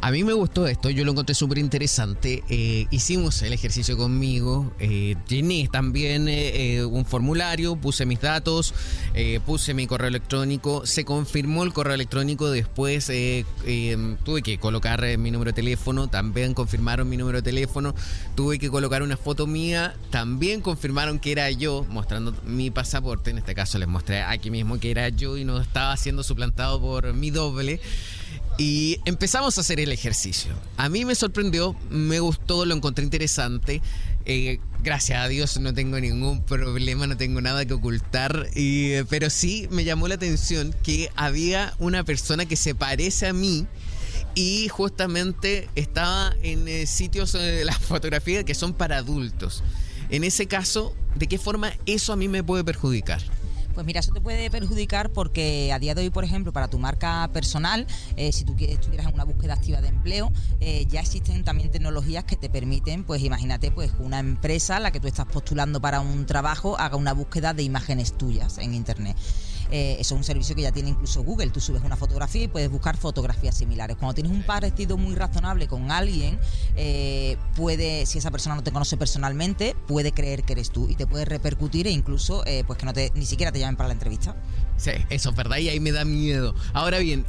[0.00, 2.44] A mí me gustó esto, yo lo encontré súper interesante.
[2.48, 8.74] Eh, hicimos el ejercicio conmigo, eh, llené también eh, un formulario, puse mis datos,
[9.46, 15.50] puse mi correo electrónico, se confirmó el correo electrónico, después tuve que colocar mi número
[15.50, 17.94] de teléfono, también confirmaron mi número de teléfono,
[18.34, 23.38] tuve que colocar una foto mía, también confirmaron que era yo, mostrando mi pasaporte, en
[23.38, 27.14] este caso les mostré aquí mismo que era yo y no estaba siendo suplantado por
[27.14, 27.80] mi doble.
[28.58, 30.52] Y empezamos a hacer el ejercicio.
[30.76, 33.82] A mí me sorprendió, me gustó, lo encontré interesante.
[34.24, 38.48] Eh, gracias a Dios no tengo ningún problema, no tengo nada que ocultar.
[39.08, 43.66] pero sí me llamó la atención que había una persona que se parece a mí
[44.36, 49.64] y justamente estaba en eh, sitios de la fotografía que son para adultos.
[50.10, 53.20] En ese caso, ¿de qué forma eso a mí me puede perjudicar?
[53.76, 56.78] Pues mira, eso te puede perjudicar porque a día de hoy, por ejemplo, para tu
[56.78, 57.86] marca personal,
[58.16, 62.24] eh, si tú estuvieras en una búsqueda activa de empleo, eh, ya existen también tecnologías
[62.24, 66.24] que te permiten, pues imagínate, pues una empresa, la que tú estás postulando para un
[66.24, 69.14] trabajo, haga una búsqueda de imágenes tuyas en Internet.
[69.70, 71.50] Eh, eso es un servicio que ya tiene incluso Google.
[71.50, 73.96] Tú subes una fotografía y puedes buscar fotografías similares.
[73.96, 76.38] Cuando tienes un parecido muy razonable con alguien,
[76.76, 80.94] eh, puede, si esa persona no te conoce personalmente, puede creer que eres tú y
[80.94, 83.88] te puede repercutir e incluso eh, pues que no te, ni siquiera te llamen para
[83.88, 84.36] la entrevista.
[84.76, 86.54] Sí, eso es verdad y ahí me da miedo.
[86.74, 87.24] Ahora bien,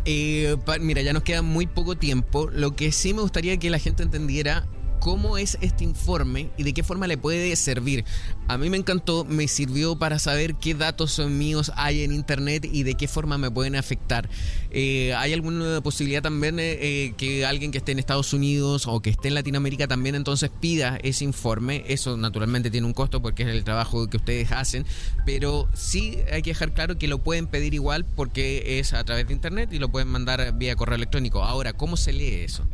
[0.81, 2.49] mira, ya nos queda muy poco tiempo.
[2.51, 4.67] Lo que sí me gustaría que la gente entendiera
[4.99, 8.05] cómo es este informe y de qué forma le puede servir.
[8.47, 12.67] A mí me encantó, me sirvió para saber qué datos son míos hay en Internet
[12.71, 14.29] y de qué forma me pueden afectar.
[14.71, 19.01] Eh, ¿Hay alguna posibilidad también eh, eh, que alguien que esté en Estados Unidos o
[19.01, 21.83] que esté en Latinoamérica también entonces pida ese informe?
[21.87, 24.85] Eso naturalmente tiene un costo porque es el trabajo que ustedes hacen,
[25.25, 29.27] pero sí hay que dejar claro que lo pueden pedir igual porque es a través
[29.27, 31.43] de Internet y lo pueden mandar vía correo electrónico.
[31.43, 32.67] Ahora, ¿cómo se lee eso?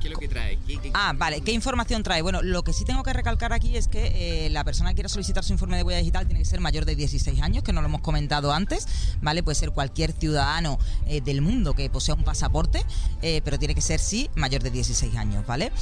[0.00, 0.58] ¿Qué es lo que trae?
[0.94, 1.42] ah, vale.
[1.42, 2.22] ¿Qué información trae?
[2.22, 5.08] Bueno, lo que sí tengo que recalcar aquí es que eh, la persona que quiera
[5.10, 7.82] solicitar su informe de huella digital tiene que ser mayor de 16 años, que no
[7.82, 8.86] lo hemos comentado antes,
[9.20, 9.42] ¿vale?
[9.42, 12.82] Puede ser cualquier ciudadano eh, del mundo que posea un pasaporte,
[13.20, 15.72] eh, pero tiene que ser, sí, mayor de 16 años, ¿vale?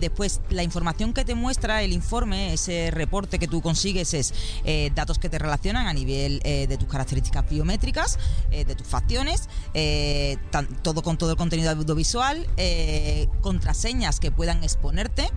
[0.00, 4.34] después, la información que te muestra el informe, ese reporte que tú consigues es
[4.94, 8.18] datos que te relacionan a nivel de tus características biométricas,
[8.50, 9.48] de tus facciones,
[10.82, 12.46] todo con todo el contenido audiovisual,
[13.40, 15.30] contraseñas que puedan exponerte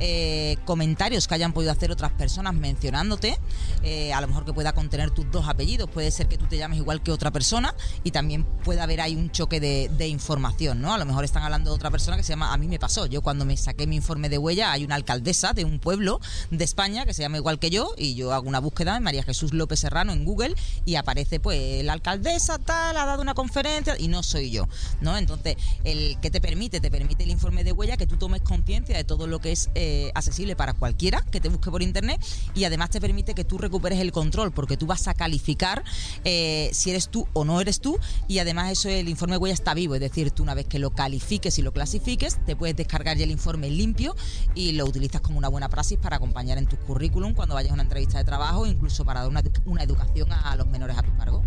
[0.00, 3.36] eh, comentarios que hayan podido hacer otras personas mencionándote,
[3.82, 6.56] eh, a lo mejor que pueda contener tus dos apellidos, puede ser que tú te
[6.56, 7.74] llames igual que otra persona
[8.04, 10.94] y también puede haber ahí un choque de, información, ¿no?
[10.94, 13.06] A lo mejor están hablando de otra persona que se llama, a mí me pasó,
[13.06, 16.20] yo cuando me saqué mi informe de huella hay una alcaldesa de un pueblo
[16.50, 19.22] de España que se llama igual que yo y yo hago una búsqueda de María
[19.22, 20.54] Jesús López Serrano en Google
[20.86, 24.66] y aparece pues la alcaldesa tal, ha dado una conferencia y no soy yo,
[25.00, 25.18] ¿no?
[25.18, 28.96] Entonces, el que te permite, te permite el informe de huella que tú tomes conciencia
[28.96, 29.70] de todo lo que es...
[29.74, 32.20] Eh, accesible para cualquiera que te busque por internet
[32.54, 35.84] y además te permite que tú recuperes el control porque tú vas a calificar
[36.24, 39.54] eh, si eres tú o no eres tú y además eso el informe de huella
[39.54, 42.76] está vivo, es decir, tú una vez que lo califiques y lo clasifiques te puedes
[42.76, 44.14] descargar ya el informe limpio
[44.54, 47.74] y lo utilizas como una buena praxis para acompañar en tu currículum cuando vayas a
[47.74, 49.30] una entrevista de trabajo incluso para dar
[49.64, 51.42] una educación a los menores a tu cargo.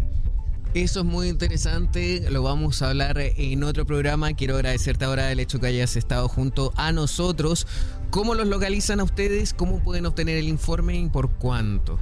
[0.73, 4.31] Eso es muy interesante, lo vamos a hablar en otro programa.
[4.33, 7.67] Quiero agradecerte ahora el hecho que hayas estado junto a nosotros.
[8.09, 9.53] ¿Cómo los localizan a ustedes?
[9.53, 11.99] ¿Cómo pueden obtener el informe y por cuánto?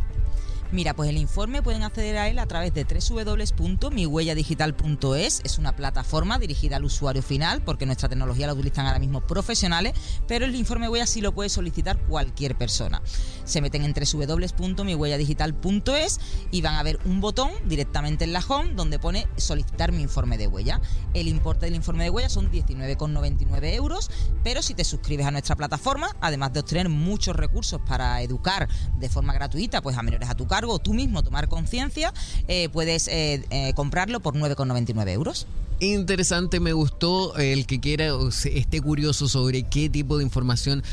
[0.71, 5.41] Mira, pues el informe pueden acceder a él a través de www.mihuelladigital.es.
[5.43, 9.93] Es una plataforma dirigida al usuario final, porque nuestra tecnología la utilizan ahora mismo profesionales,
[10.27, 13.01] pero el informe huella sí lo puede solicitar cualquier persona.
[13.45, 16.19] Se meten en www.mihuelladigital.es
[16.51, 20.37] y van a ver un botón directamente en la home donde pone solicitar mi informe
[20.37, 20.81] de huella.
[21.15, 24.11] El importe del informe de huella son 19,99 euros,
[24.43, 29.09] pero si te suscribes a nuestra plataforma, además de obtener muchos recursos para educar de
[29.09, 30.45] forma gratuita pues a menores a tu
[30.81, 32.13] tú mismo tomar conciencia,
[32.47, 35.47] eh, puedes eh, eh, comprarlo por 9,99 euros.
[35.79, 40.83] Interesante, me gustó el que quiera o esté curioso sobre qué tipo de información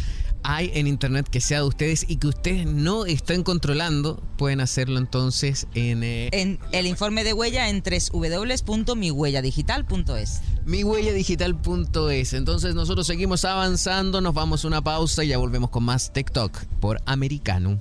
[0.49, 4.99] hay en internet que sea de ustedes y que ustedes no estén controlando, pueden hacerlo
[4.99, 6.05] entonces en...
[6.05, 10.43] Eh, en el informe de huella en www.mihuelladigital.es.
[10.65, 12.33] Mihuelladigital.es.
[12.33, 16.65] Entonces nosotros seguimos avanzando, nos vamos a una pausa y ya volvemos con más TikTok
[16.81, 17.81] por Americano.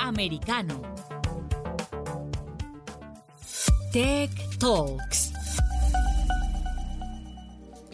[0.00, 0.80] Americano.
[3.92, 5.32] Tech Talks.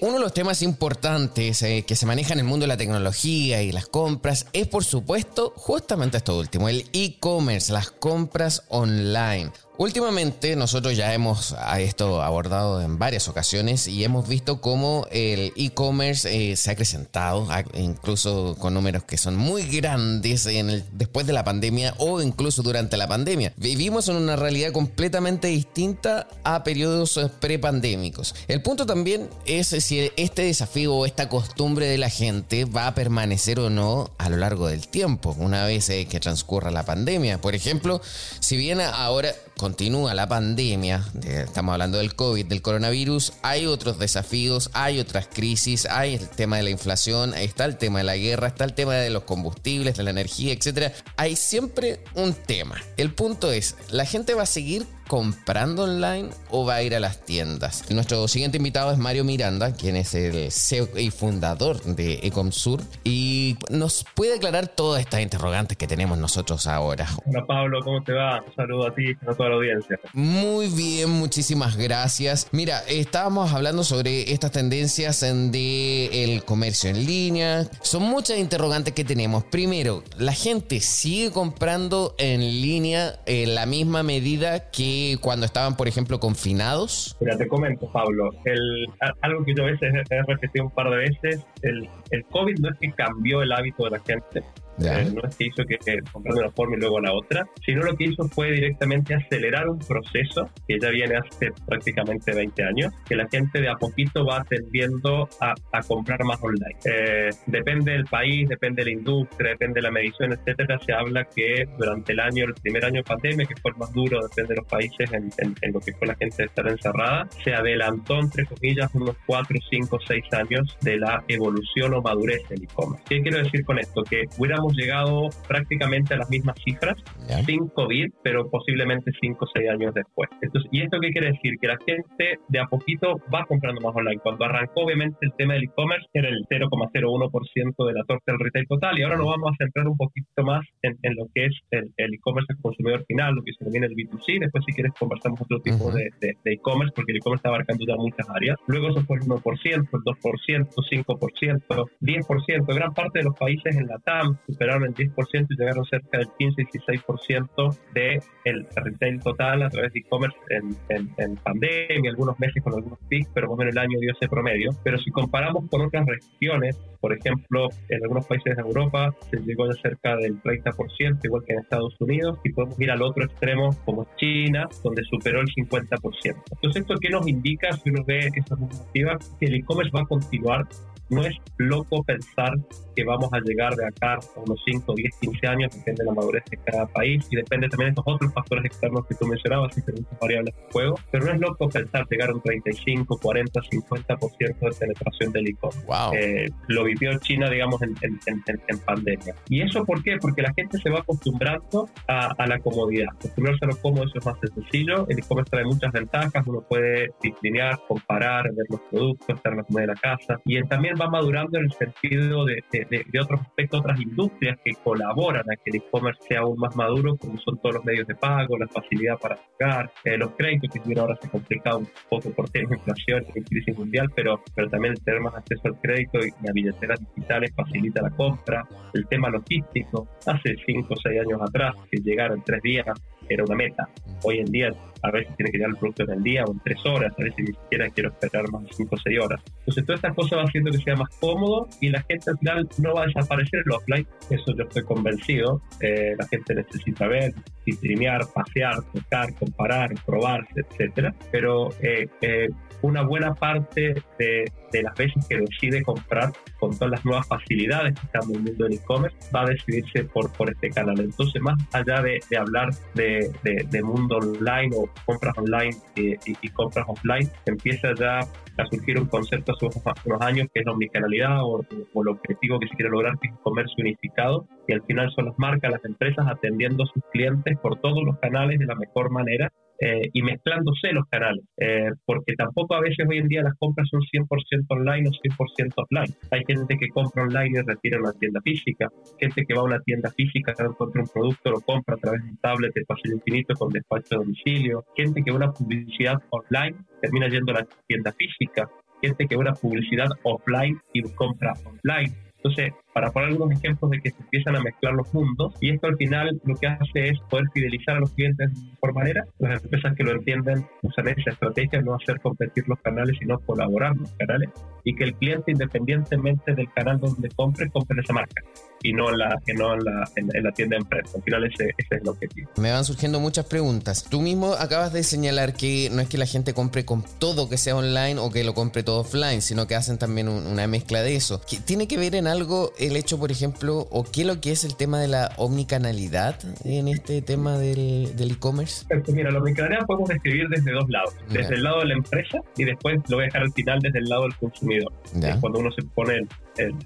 [0.01, 3.63] Uno de los temas importantes eh, que se maneja en el mundo de la tecnología
[3.63, 9.51] y las compras es, por supuesto, justamente esto último, el e-commerce, las compras online.
[9.79, 16.53] Últimamente nosotros ya hemos esto abordado en varias ocasiones y hemos visto cómo el e-commerce
[16.53, 20.49] eh, se ha acrecentado, incluso con números que son muy grandes
[20.93, 23.53] después de la pandemia o incluso durante la pandemia.
[23.59, 28.35] Vivimos en una realidad completamente distinta a periodos eh, prepandémicos.
[28.49, 32.95] El punto también es si este desafío o esta costumbre de la gente va a
[32.95, 37.43] permanecer o no a lo largo del tiempo, una vez eh, que transcurra la pandemia.
[37.43, 38.01] Por ejemplo,
[38.41, 44.71] si bien ahora continúa la pandemia, estamos hablando del COVID, del coronavirus, hay otros desafíos,
[44.75, 48.49] hay otras crisis, hay el tema de la inflación, está el tema de la guerra,
[48.49, 50.93] está el tema de los combustibles, de la energía, etc.
[51.17, 52.77] Hay siempre un tema.
[52.97, 57.01] El punto es, ¿la gente va a seguir comprando online o va a ir a
[57.01, 57.91] las tiendas?
[57.91, 63.57] Nuestro siguiente invitado es Mario Miranda, quien es el CEO y fundador de Ecomsur y
[63.71, 67.09] nos puede aclarar todas estas interrogantes que tenemos nosotros ahora.
[67.25, 68.43] Hola Pablo, ¿cómo te va?
[68.43, 69.99] Un saludo a ti y a toda la audiencia.
[70.13, 72.49] Muy bien, muchísimas gracias.
[72.53, 77.69] Mira, estábamos hablando sobre estas tendencias de el comercio en línea.
[77.83, 79.45] Son muchas interrogantes que tenemos.
[79.45, 85.89] Primero, ¿la gente sigue comprando en línea en la misma medida que cuando estaban, por
[85.89, 87.17] ejemplo, confinados?
[87.21, 88.31] Mira, te comento, Pablo.
[88.45, 88.87] El,
[89.23, 92.71] algo que yo a veces he repetido un par de veces, el el COVID no
[92.71, 94.43] es que cambió el hábito de la gente,
[94.79, 97.83] eh, no es que hizo que, que de una forma y luego la otra, sino
[97.83, 102.93] lo que hizo fue directamente acelerar un proceso que ya viene hace prácticamente 20 años,
[103.09, 106.77] que la gente de a poquito va tendiendo a, a comprar más online.
[106.85, 110.79] Eh, depende del país, depende de la industria, depende de la medición, etcétera.
[110.85, 113.93] Se habla que durante el año, el primer año de pandemia, que fue el más
[113.93, 117.29] duro, depende de los países en, en, lo que fue la gente de estar encerrada,
[117.43, 122.65] se adelantó, entre comillas, unos 4, 5, 6 años de la evolución o madurez del
[122.65, 123.05] e-commerce.
[123.09, 124.03] ¿Qué quiero decir con esto?
[124.03, 126.97] Que hubiéramos llegado prácticamente a las mismas cifras
[127.45, 130.29] sin COVID, pero posiblemente 5 o 6 años después.
[130.43, 131.55] Entonces, ¿Y esto qué quiere decir?
[131.59, 134.21] Que la gente de a poquito va comprando más online.
[134.23, 138.67] Cuando arrancó, obviamente, el tema del e-commerce era el 0,01% de la torta del retail
[138.67, 142.15] total y ahora nos vamos a centrar un poquito más en, lo que es el
[142.15, 144.41] e-commerce al consumidor final, lo que se denomina el B2C.
[144.41, 146.11] Después, si quieres, conversamos otro tipo de
[146.45, 148.59] e-commerce, porque el e-commerce está abarcando ya muchas áreas.
[148.67, 150.69] Luego eso fue el 1%, el 2%,
[151.07, 152.75] 5%, 10%.
[152.75, 156.29] Gran parte de los países en la TAM superaron el 10% y llegaron cerca del
[156.29, 160.77] 15-16% del el retail total a través de e-commerce en,
[161.19, 164.29] en, pandemia, algunos meses con algunos pics, pero más o menos el año dio ese
[164.29, 164.71] promedio.
[164.85, 169.67] Pero si comparamos con otras regiones, por ejemplo, en algunos países de Europa se llegó
[169.67, 173.77] ya cerca del 30%, igual que en Estados Unidos, y podemos ir al otro extremo
[173.85, 176.43] como China, donde superó el 50%.
[176.51, 179.19] Entonces, ¿esto qué nos indica si uno ve esa normativa?
[179.39, 180.67] Que el e-commerce va a continuar
[181.09, 182.53] no es loco pensar
[182.95, 186.15] que vamos a llegar de acá a unos 5, 10, 15 años, depende de la
[186.15, 189.75] madurez de cada país y depende también de estos otros factores externos que tú mencionabas,
[189.77, 194.59] diferentes variables de juego, pero no es loco pensar llegar a un 35, 40, 50%
[194.61, 195.87] de penetración del e-commerce.
[196.15, 199.35] Eh, lo vivió China, digamos, en, en, pandemia.
[199.49, 200.17] ¿Y eso por qué?
[200.21, 203.09] Porque la gente se va acostumbrando a, la comodidad.
[203.19, 205.07] Acostumbrarse a lo cómodo, eso es más sencillo.
[205.09, 209.65] El e-commerce trae muchas ventajas, uno puede discriminar, comparar, ver los productos, estar en la
[209.65, 213.81] comodidad de la casa y también va madurando en el sentido de, de, otros aspectos,
[213.81, 217.77] otras industrias que colaboran a que el e-commerce sea aún más maduro, como son todos
[217.77, 221.31] los medios de pago, la facilidad para pagar, eh, los créditos, que ahora se ha
[221.31, 225.21] complicado un poco por temas de inflación y crisis mundial, pero, pero también el tener
[225.21, 230.57] más acceso al crédito y a billeteras digitales facilita la compra, el tema logístico, hace
[230.65, 232.87] 5 o 6 años atrás, que llegar en tres días
[233.29, 233.89] era una meta.
[234.23, 234.71] Hoy en día
[235.03, 237.23] a veces tiene que llegar el producto en el día o en tres horas, a
[237.23, 239.41] veces ni siquiera quiero esperar más de cinco o seis horas.
[239.59, 242.69] Entonces todas estas cosas va haciendo que sea más cómodo y la gente al final
[242.79, 245.61] no va a desaparecer el offline, eso yo estoy convencido.
[245.81, 247.35] Eh, la gente necesita ver,
[247.69, 251.15] streamear, pasear, tocar, comparar, probar, etcétera.
[251.31, 252.49] Pero eh, eh,
[252.83, 258.07] una buena parte de, las veces que decide comprar con todas las nuevas facilidades que
[258.07, 261.01] están en el mundo del e-commerce va a decidirse por, por este canal.
[261.01, 267.95] Entonces, más allá de, hablar de, mundo online o compras online y, compras offline, empieza
[267.95, 269.67] ya a surgir un concepto hace
[270.07, 273.35] unos años que es la omnicanalidad o, el objetivo que se quiere lograr que es
[273.43, 277.79] comercio unificado y al final son las marcas, las empresas atendiendo a sus clientes por
[277.81, 282.75] todos los canales de la mejor manera eh, y mezclándose los canales, eh, porque tampoco
[282.75, 284.27] a veces hoy en día las compras son 100%
[284.69, 286.15] online o 100% offline.
[286.31, 288.89] Hay gente que compra online y retira una tienda física,
[289.21, 292.31] gente que va a una tienda física, encuentra un producto, lo compra a través de
[292.31, 296.77] un tablet de fácil infinito con despacho de domicilio, gente que ve una publicidad online
[297.01, 298.69] termina yendo a la tienda física,
[299.03, 302.15] gente que ve una publicidad offline y compra online.
[302.37, 305.87] Entonces, para poner algunos ejemplos de que se empiezan a mezclar los mundos y esto
[305.87, 309.23] al final lo que hace es poder fidelizar a los clientes de mejor manera.
[309.39, 313.95] Las empresas que lo entienden usan esa estrategia, no hacer competir los canales, sino colaborar
[313.99, 314.49] los canales
[314.83, 318.43] y que el cliente independientemente del canal donde compre, compre esa marca
[318.83, 321.19] y no en la, que no en la, en, la tienda de empresa.
[321.19, 322.51] Al final ese, ese, es el objetivo.
[322.57, 324.07] Me van surgiendo muchas preguntas.
[324.09, 327.59] Tú mismo acabas de señalar que no es que la gente compre con todo que
[327.59, 331.17] sea online o que lo compre todo offline, sino que hacen también una mezcla de
[331.17, 331.41] eso.
[331.67, 334.65] ¿Tiene que ver en algo el hecho, por ejemplo, o qué es lo que es
[334.65, 338.87] el tema de la omnicanalidad en este tema del e-commerce?
[338.89, 341.15] Pues mira, la omnicanalidad podemos describir desde dos lados.
[341.29, 343.99] Desde el lado de la empresa y después lo voy a dejar al final desde
[343.99, 344.93] el lado del consumidor.
[345.41, 346.27] cuando uno se pone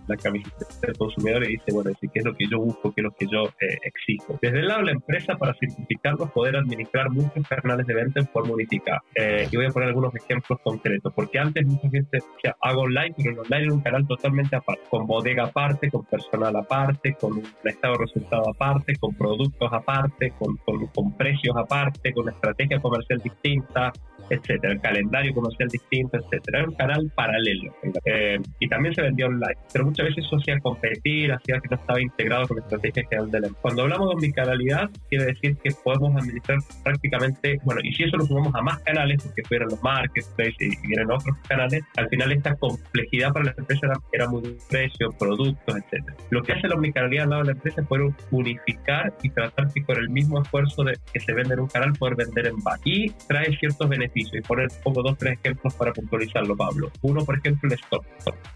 [0.06, 2.92] la camiseta del consumidor y dice, bueno, ¿qué es lo que yo busco?
[2.92, 4.38] ¿Qué es lo que yo eh, exijo?
[4.40, 8.26] Desde el lado de la empresa, para simplificarlo, poder administrar muchos canales de venta en
[8.28, 9.02] forma unificada.
[9.14, 13.14] Eh, y voy a poner algunos ejemplos concretos, porque antes mucha gente decía, hago online,
[13.16, 17.32] pero en online era un canal totalmente aparte, con bodega aparte, con personal aparte, con
[17.32, 22.78] un estado de resultado aparte, con productos aparte, con, con, con precios aparte, con estrategia
[22.80, 23.92] comercial distinta,
[24.28, 24.72] etcétera.
[24.72, 26.60] El calendario comercial distinto, etcétera.
[26.60, 27.74] Era un canal paralelo.
[28.04, 29.56] Eh, y también se vendía online.
[29.72, 33.30] Pero muchas veces eso hacía competir, hacía que no estaba integrado con la estrategia general
[33.30, 38.04] de la Cuando hablamos de omnicanalidad, quiere decir que podemos administrar prácticamente, bueno, y si
[38.04, 42.08] eso lo sumamos a más canales, porque fueran los marketplaces y vienen otros canales, al
[42.08, 46.16] final esta complejidad para la empresa era, muy precio, productos, etcétera.
[46.30, 49.72] Lo que hace la omnicanalidad al lado de la empresa es poder unificar y tratar
[49.72, 52.56] que con el mismo esfuerzo de que se vende en un canal, poder vender en
[52.58, 52.80] varios.
[52.84, 54.34] Y trae ciertos beneficios.
[54.34, 56.90] Y poner pongo dos, tres ejemplos para puntualizarlo, Pablo.
[57.02, 58.04] Uno, por ejemplo, el stock.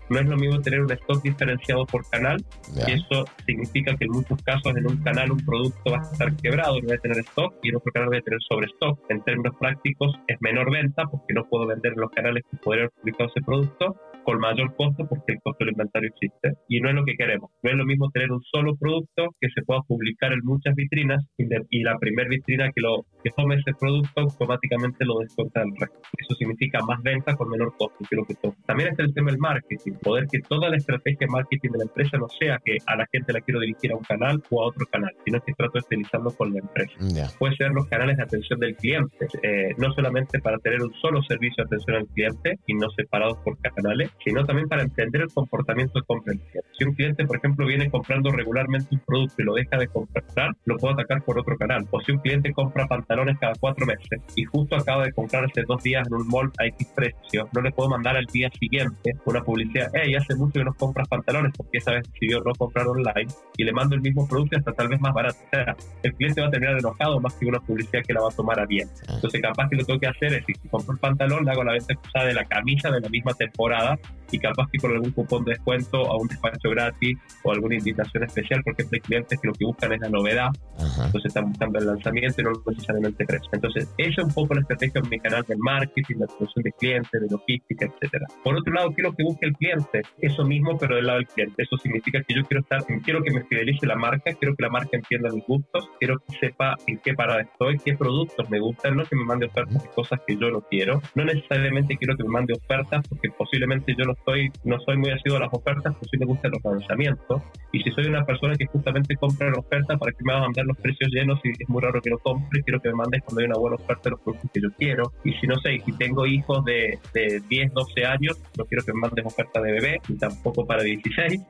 [0.08, 2.44] No es lo mismo tener un stock diferenciado por canal,
[2.86, 6.34] y eso significa que en muchos casos en un canal un producto va a estar
[6.36, 8.98] quebrado, no va a tener stock, y en otro canal va a tener sobre stock.
[9.08, 12.84] En términos prácticos, es menor venta porque no puedo vender en los canales que podría
[12.84, 16.88] haber publicado ese producto con mayor costo porque el costo del inventario existe y no
[16.88, 17.50] es lo que queremos.
[17.62, 21.24] No es lo mismo tener un solo producto que se pueda publicar en muchas vitrinas
[21.38, 26.00] y, la primera vitrina que lo que tome ese producto automáticamente lo descuenta del resto.
[26.16, 28.34] Eso significa más venta con menor costo que.
[28.66, 31.84] También está el tema del marketing, poder que toda la estrategia de marketing de la
[31.84, 34.66] empresa no sea que a la gente la quiero dirigir a un canal o a
[34.68, 36.94] otro canal, sino que trato de estilizarlo con la empresa.
[37.38, 41.22] Puede ser los canales de atención del cliente, eh, no solamente para tener un solo
[41.22, 45.32] servicio de atención al cliente y no separados por canales, sino también para entender el
[45.32, 46.68] comportamiento de compra del cliente.
[46.78, 50.50] Si un cliente, por ejemplo, viene comprando regularmente un producto y lo deja de comprar,
[50.64, 51.86] lo puedo atacar por otro canal.
[51.90, 55.62] O si un cliente compra pantalones cada cuatro meses y justo acaba de comprar hace
[55.66, 59.12] dos días en un mall a X precio, no le puedo mandar al día siguiente
[59.24, 62.86] una publicidad, hey, hace mucho que no compras pantalones porque esa vez decidió no comprar
[62.86, 65.38] online y le mando el mismo producto hasta tal vez más barato.
[65.44, 68.28] O sea, el cliente va a terminar enojado más que una publicidad que la va
[68.28, 68.88] a tomar a bien.
[69.08, 69.14] Ah.
[69.16, 71.64] Entonces, capaz que lo que tengo que hacer es, si compro el pantalón, le hago
[71.64, 74.23] la venta cruzada de la camisa de la misma temporada Yeah.
[74.30, 78.24] Y capaz que con algún cupón de descuento a un despacho gratis o alguna invitación
[78.24, 81.86] especial, porque hay clientes que lo que buscan es la novedad, entonces están buscando el
[81.86, 83.48] lanzamiento y no necesariamente precio.
[83.52, 86.72] Entonces, esa es un poco la estrategia de mi canal de marketing, de atención de
[86.72, 88.26] clientes, de logística, etcétera.
[88.42, 90.02] Por otro lado, ¿qué es lo que busca el cliente?
[90.20, 91.62] Eso mismo, pero del lado del cliente.
[91.62, 94.70] Eso significa que yo quiero estar, quiero que me fidelice la marca, quiero que la
[94.70, 98.96] marca entienda mis gustos, quiero que sepa en qué parada estoy, qué productos me gustan,
[98.96, 101.00] no que me mande ofertas de cosas que yo no quiero.
[101.14, 105.10] No necesariamente quiero que me mande ofertas porque posiblemente yo no estoy, no soy muy
[105.10, 107.42] asiduo a las ofertas, pues sí me gustan los lanzamientos.
[107.72, 110.42] Y si soy una persona que justamente compra la oferta, ¿para que me va a
[110.42, 111.40] mandar los precios llenos?
[111.44, 113.76] Y es muy raro que lo compre, quiero que me mandes cuando hay una buena
[113.76, 115.12] oferta los productos que yo quiero.
[115.24, 118.92] Y si no sé, si tengo hijos de, de 10, 12 años, no quiero que
[118.92, 121.40] me mandes oferta de bebé, ni tampoco para 16.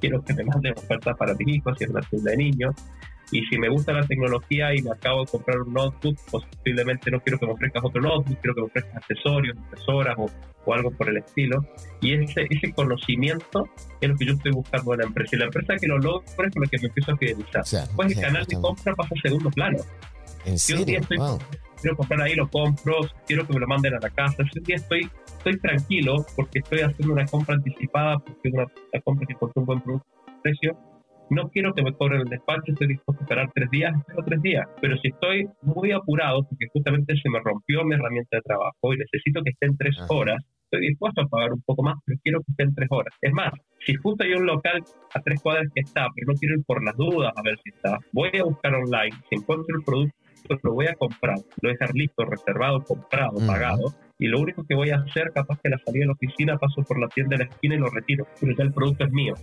[0.00, 2.74] Quiero que me mandes ofertas para mis hijos, si es una tienda de niños.
[3.32, 7.20] Y si me gusta la tecnología y me acabo de comprar un notebook, posiblemente no
[7.20, 10.30] quiero que me ofrezcas otro notebook, quiero que me ofrezcas accesorios, impresoras o,
[10.66, 11.64] o, algo por el estilo.
[12.00, 13.68] Y ese, ese conocimiento
[14.00, 15.36] es lo que yo estoy buscando en la empresa.
[15.36, 17.88] Y la empresa que lo logra es con la que me empiezo a fidelizar.
[17.96, 19.78] pues el canal de compra pasa a segundo plano.
[20.44, 21.18] ¿En si un día estoy,
[21.82, 24.42] quiero comprar ahí, lo compro, quiero que me lo manden a la casa.
[24.50, 28.66] Si un día estoy, estoy tranquilo porque estoy haciendo una compra anticipada, porque es una,
[29.04, 29.82] compra que costó un buen
[30.42, 30.78] precio,
[31.32, 34.42] no quiero que me cobren el despacho, estoy dispuesto a esperar tres días, espero tres
[34.42, 34.66] días.
[34.80, 38.98] Pero si estoy muy apurado, porque justamente se me rompió mi herramienta de trabajo y
[38.98, 42.40] necesito que esté en tres horas, estoy dispuesto a pagar un poco más, pero quiero
[42.40, 43.14] que esté en tres horas.
[43.22, 43.52] Es más,
[43.86, 44.82] si justo hay un local
[45.14, 47.70] a tres cuadras que está, pero no quiero ir por las dudas a ver si
[47.70, 50.16] está, voy a buscar online, si encuentro el producto,
[50.62, 54.64] lo voy a comprar, lo voy a dejar listo, reservado, comprado, pagado, y lo único
[54.64, 57.36] que voy a hacer, capaz que la salida de la oficina, paso por la tienda
[57.36, 59.34] de la esquina y lo retiro, pero ya el producto es mío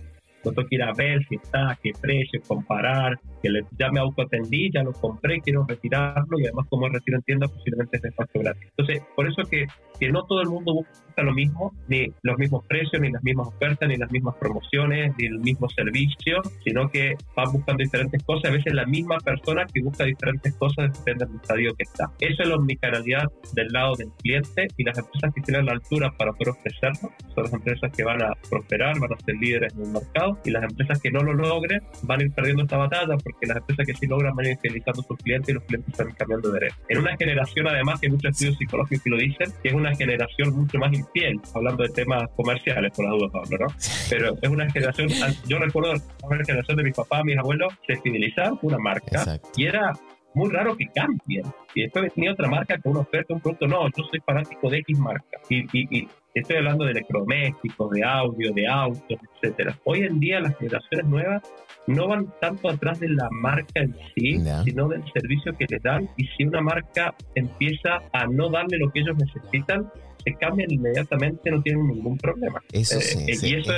[0.44, 4.70] no tengo que ir a ver si está, qué precio, comparar, que ya me autoatendí,
[4.72, 8.68] ya lo compré, quiero retirarlo y además como retiro en tienda posiblemente es despacho gratis.
[8.76, 9.66] Entonces, por eso que,
[9.98, 13.48] que no todo el mundo busca lo mismo, ni los mismos precios, ni las mismas
[13.48, 18.50] ofertas, ni las mismas promociones, ni el mismo servicio, sino que van buscando diferentes cosas.
[18.50, 22.10] A veces la misma persona que busca diferentes cosas depende del estadio que está.
[22.20, 23.24] Eso es la omnicanalidad
[23.54, 27.44] del lado del cliente y las empresas que tienen la altura para poder ofrecerlo son
[27.44, 30.64] las empresas que van a prosperar, van a ser líderes en el mercado y las
[30.64, 33.94] empresas que no lo logren van a ir perdiendo esta batalla porque las empresas que
[33.94, 36.60] sí logran van a ir fidelizando a sus clientes y los clientes están cambiando de
[36.60, 36.70] red.
[36.88, 39.94] En una generación, además, que hay muchos estudios psicológicos que lo dicen, que es una
[39.94, 43.66] generación mucho más infiel, hablando de temas comerciales, por la duda, Pablo, ¿no?
[44.08, 45.08] Pero es una generación,
[45.46, 49.66] yo recuerdo la generación de mis papás, mis abuelos, se fidelizaron con una marca y
[49.66, 49.92] era
[50.34, 51.44] muy raro que cambien.
[51.74, 54.78] Y después venía otra marca con una oferta, un producto, no, yo soy fanático de
[54.78, 55.38] X marca.
[55.48, 59.76] Y, y, estoy hablando de electrodomésticos, de audio, de autos, etcétera.
[59.84, 61.42] Hoy en día las generaciones nuevas
[61.86, 66.08] no van tanto atrás de la marca en sí, sino del servicio que les dan.
[66.16, 69.90] Y si una marca empieza a no darle lo que ellos necesitan,
[70.24, 72.62] se cambian inmediatamente, no tienen ningún problema.
[72.72, 73.72] Eso eh, sí, y eso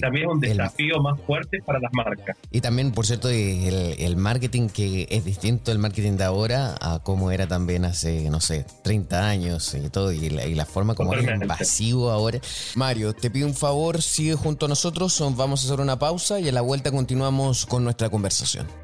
[0.00, 2.36] también es un desafío más fuerte para las marcas.
[2.50, 7.00] Y también, por cierto, el, el marketing que es distinto el marketing de ahora a
[7.02, 11.24] cómo era también hace, no sé, 30 años y todo, y la, forma como es
[11.24, 12.40] invasivo ahora.
[12.74, 16.48] Mario, te pido un favor, sigue junto a nosotros, vamos a hacer una pausa y
[16.48, 18.83] a la vuelta continuamos con nuestra conversación.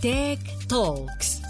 [0.00, 1.42] Tech Talks.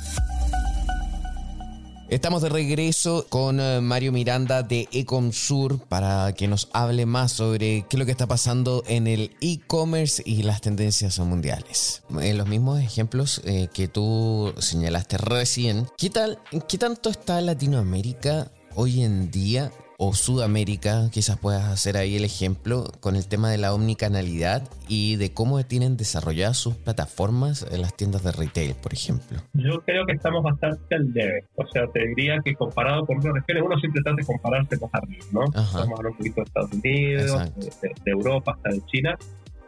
[2.09, 7.83] Estamos de regreso con eh, Mario Miranda de Ecomsur para que nos hable más sobre
[7.83, 12.03] qué es lo que está pasando en el e-commerce y las tendencias mundiales.
[12.21, 18.51] En los mismos ejemplos eh, que tú señalaste recién, ¿qué tal, qué tanto está Latinoamérica
[18.75, 19.71] hoy en día
[20.03, 25.17] o Sudamérica, quizás puedas hacer ahí el ejemplo con el tema de la omnicanalidad y
[25.17, 29.41] de cómo tienen desarrolladas sus plataformas en las tiendas de retail, por ejemplo.
[29.53, 31.45] Yo creo que estamos bastante al debe.
[31.55, 34.91] O sea, te diría que comparado con otras regiones, uno siempre trata de compararse más
[34.95, 35.41] arriba, ¿no?
[35.41, 39.19] Vamos a hablar un poquito de Estados Unidos, de, Europa, hasta de China.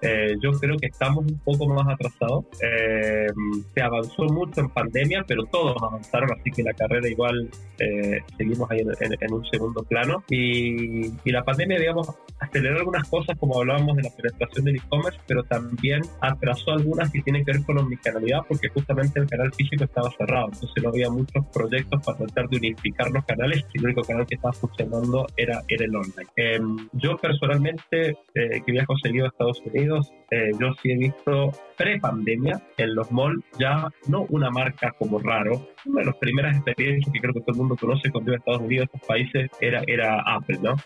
[0.03, 2.45] Eh, yo creo que estamos un poco más atrasados.
[2.61, 3.29] Eh,
[3.73, 7.49] se avanzó mucho en pandemia, pero todos avanzaron, así que la carrera igual
[7.79, 10.25] eh, seguimos ahí en, un segundo plano.
[10.29, 15.21] Y, y, la pandemia, digamos, aceleró algunas cosas, como hablábamos de la penetración del e-commerce,
[15.27, 19.85] pero también atrasó algunas que tienen que ver con omnicanalidad, porque justamente el canal físico
[19.85, 23.85] estaba cerrado, entonces no había muchos proyectos para tratar de unificar los canales, y el
[23.85, 26.89] único canal que estaba funcionando era, era el online.
[26.93, 32.63] yo personalmente, que viajo seguido a Estados Unidos, amigos eh, yo sí he visto pre-pandemia
[32.77, 35.69] en los malls ya no una marca como raro.
[35.85, 38.39] Una de las primeras experiencias que creo que todo el mundo conoce cuando iba a
[38.39, 40.77] Estados Unidos, estos países, era, era Apple, ¿no?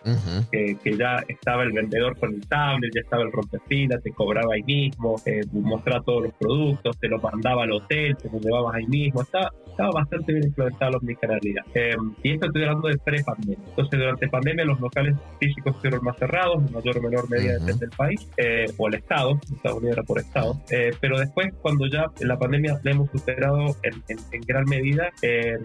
[0.50, 4.54] que, que, ya estaba el vendedor con el tablet, ya estaba el rompefila, te cobraba
[4.54, 8.76] ahí mismo, eh, mostraba todos los productos, te los mandaba al hotel, te los llevabas
[8.76, 9.20] ahí mismo.
[9.20, 11.64] Estaba, estaba bastante bien implementado la omnicanalidad.
[11.74, 13.58] Eh, y esto estoy hablando de pre-pandemia.
[13.68, 17.86] Entonces, durante pandemia, los locales físicos fueron más cerrados, en mayor o menor medida depende
[17.86, 20.60] del país, eh, o el Estado, Estados Unidos era por Estado.
[20.70, 25.58] Eh, pero después, cuando ya la pandemia la hemos superado en, en, gran medida, eh,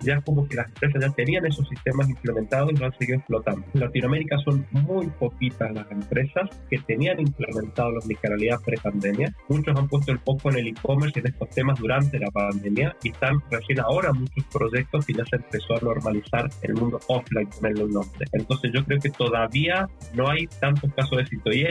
[0.00, 3.66] ya como que las empresas ya tenían esos sistemas implementados y lo han seguido explotando.
[3.74, 9.34] En Latinoamérica son muy poquitas las empresas que tenían implementado la omnicanalidad pre-pandemia.
[9.48, 12.96] Muchos han puesto el foco en el e-commerce y en estos temas durante la pandemia
[13.02, 17.48] y están recién ahora muchos proyectos y ya se empezó a normalizar el mundo offline
[17.48, 18.26] con el nombre.
[18.32, 21.52] Entonces yo creo que todavía no hay tantos casos de éxito.
[21.52, 21.64] Y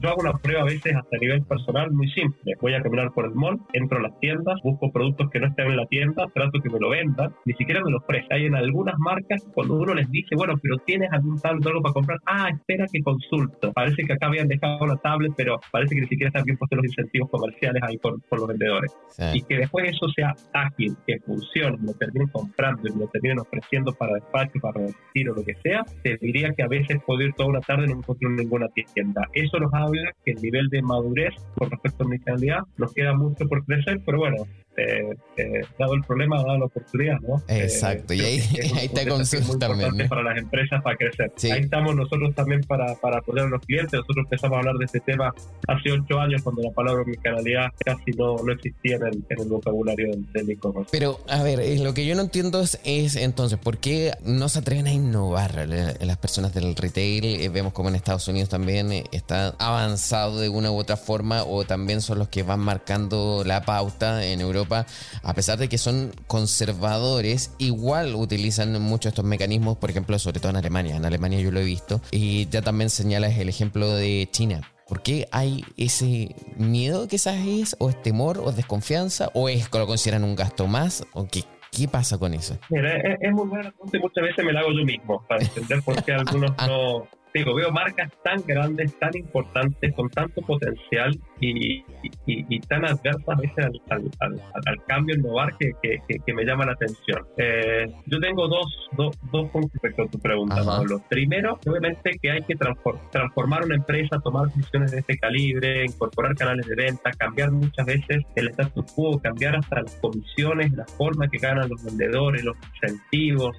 [0.00, 2.54] yo hago una prueba a veces hasta a nivel personal muy simple.
[2.60, 5.68] Voy a caminar por el mall, entro a las tiendas, busco productos que no estén
[5.68, 8.28] en la tienda, trato que me lo vendan, ni siquiera me lo ofrecen.
[8.30, 11.92] Hay en algunas marcas, cuando uno les dice, bueno, pero tienes algún tal algo para
[11.92, 13.72] comprar, ah, espera que consulto.
[13.72, 16.76] Parece que acá habían dejado la tablet, pero parece que ni siquiera están bien puestos
[16.76, 18.96] los incentivos comerciales ahí por, por los vendedores.
[19.34, 23.92] Y que después eso sea ágil, que funcione, lo terminen comprando y lo terminen ofreciendo
[23.92, 27.32] para despacho, para repetir o lo que sea, te diría que a veces puedo ir
[27.34, 29.28] toda una tarde y no encuentro ninguna tienda.
[29.32, 33.12] Eso nos habla que el nivel de madurez con respecto a mi calidad nos queda
[33.14, 34.36] mucho por crecer, pero bueno,
[34.78, 37.42] eh, eh, dado el problema, dado la oportunidad, ¿no?
[37.48, 38.40] Exacto, y ahí,
[38.76, 40.08] ahí te consulta también.
[40.08, 41.32] Para las empresas para crecer.
[41.52, 43.92] Ahí estamos nosotros también para, para apoyar a los clientes.
[43.92, 45.34] Nosotros empezamos a hablar de este tema
[45.66, 49.48] hace ocho años, cuando la palabra omnicanalidad casi no, no existía en el, en el
[49.48, 50.90] vocabulario del e-commerce.
[50.92, 54.60] Pero, a ver, lo que yo no entiendo es, es, entonces, ¿por qué no se
[54.60, 57.24] atreven a innovar las personas del retail?
[57.24, 61.64] Eh, vemos como en Estados Unidos también está avanzado de una u otra forma, o
[61.64, 66.12] también son los que van marcando la pauta en Europa a pesar de que son
[66.26, 70.96] conservadores, igual utilizan mucho estos mecanismos, por ejemplo, sobre todo en Alemania.
[70.96, 72.00] En Alemania yo lo he visto.
[72.10, 74.60] Y ya también señalas el ejemplo de China.
[74.88, 79.68] ¿Por qué hay ese miedo quizás es, o es temor, o es desconfianza, o es
[79.68, 82.56] que lo consideran un gasto más, o qué, qué pasa con eso?
[82.70, 86.02] Mira, es, muy buena pregunta muchas veces me la hago yo mismo para entender por
[86.02, 91.84] qué algunos no, digo, veo marcas tan grandes, tan importantes, con tanto potencial y,
[92.26, 93.80] y, tan adversas a veces al,
[94.20, 97.26] al, al, cambio, innovar que, que, que, me llama la atención.
[97.36, 101.02] Eh, yo tengo dos, dos, dos puntos respecto a tu pregunta, Pablo.
[101.08, 106.66] Primero, obviamente que hay que transformar una empresa, tomar decisiones de este calibre, incorporar canales
[106.66, 111.38] de venta, cambiar muchas veces el status quo, cambiar hasta las comisiones, la forma que
[111.38, 113.56] ganan los vendedores, los incentivos,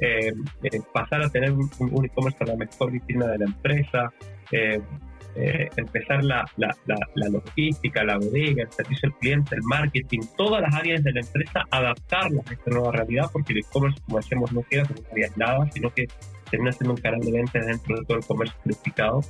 [0.00, 0.32] eh,
[0.62, 1.70] eh, pasar a tener un,
[2.04, 4.12] e-commerce con la mejor vitrina de la empresa,
[4.50, 4.80] eh,
[5.76, 10.74] empezar la, la, la, logística, la bodega, el servicio al cliente, el marketing, todas las
[10.74, 14.62] áreas de la empresa, adaptarlas a esta nueva realidad, porque el e-commerce, como decíamos, no
[14.62, 16.06] queda como una área aislada, sino que
[16.50, 19.20] termina siendo un canal de venta dentro de todo el comercio unificado.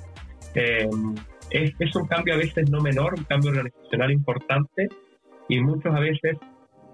[0.55, 4.89] es, es un cambio a veces no menor, un cambio organizacional importante
[5.49, 6.39] y muchos a veces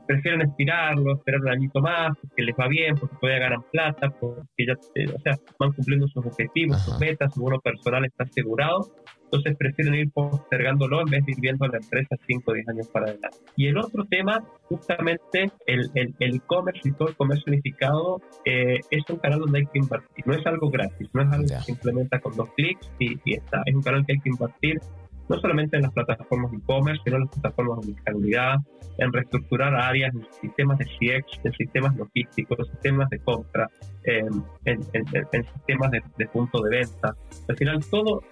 [0.09, 4.67] prefieren estirarlo, esperar un añito más, porque les va bien, porque todavía ganan plata, porque
[4.67, 8.91] ya, o sea, van cumpliendo sus objetivos, sus metas, su bono personal está asegurado,
[9.25, 12.69] entonces prefieren ir postergándolo en vez de ir viendo a la empresa 5 o 10
[12.71, 13.37] años para adelante.
[13.57, 19.19] Y el otro tema, justamente el e-commerce y todo el comercio unificado, eh, es un
[19.19, 20.27] canal donde hay que invertir.
[20.27, 23.35] No es algo gratis, no es algo que se implementa con dos clics y, y
[23.35, 23.63] está.
[23.67, 24.81] Es un canal que hay que invertir
[25.29, 28.57] no solamente en las plataformas e-commerce, sino en las plataformas de calidad,
[28.99, 33.71] en reestructurar áreas, en sistemas de CX, en sistemas logísticos, en sistemas de compra,
[34.05, 34.45] en,
[35.55, 37.15] sistemas de, punto de venta.
[37.49, 38.23] Al final todo,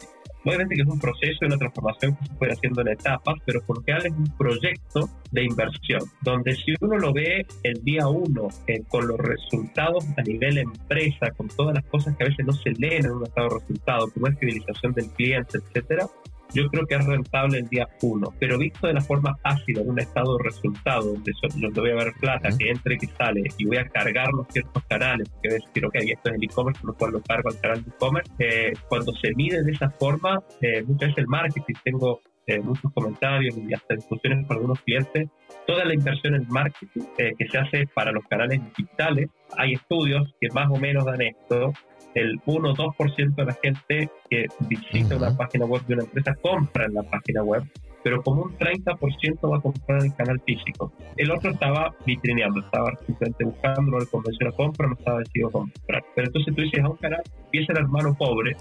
[0.44, 3.60] obviamente que es un proceso y una transformación que se puede haciendo en etapas, pero
[3.64, 8.82] porque es un proyecto de inversión, donde si uno lo ve el día uno eh,
[8.88, 12.70] con los resultados a nivel empresa, con todas las cosas que a veces no se
[12.70, 16.06] leen en un estado de resultado, como es fidelización del cliente, etcétera,
[16.54, 19.90] yo creo que es rentable el día uno, pero visto de la forma ácida, en
[19.90, 23.42] un estado de resultado, donde, donde voy a ver plata que entre y que sale
[23.58, 26.44] y voy a cargar los ciertos canales, que voy a decir, ok, esto es el
[26.44, 29.72] e-commerce, por lo cual lo cargo al canal de e-commerce, eh, cuando se mide de
[29.72, 34.56] esa forma, eh, muchas veces el marketing, tengo eh, muchos comentarios y hasta discusiones con
[34.56, 35.28] algunos clientes,
[35.66, 40.48] toda la inversión en marketing que se hace para los canales digitales, hay estudios que
[40.50, 41.72] más o menos dan esto,
[42.16, 46.34] el 1 o 2% de la gente que visita una página web de una empresa
[46.34, 47.62] compra en la página web,
[48.02, 50.92] pero como un 30% va a comprar en el canal físico.
[51.16, 55.48] El otro estaba vitrineando, estaba simplemente buscando, no le convenció la compra, no estaba decidido
[55.48, 56.04] a comprar.
[56.14, 58.56] Pero entonces tú dices a un canal, empieza el hermano pobre,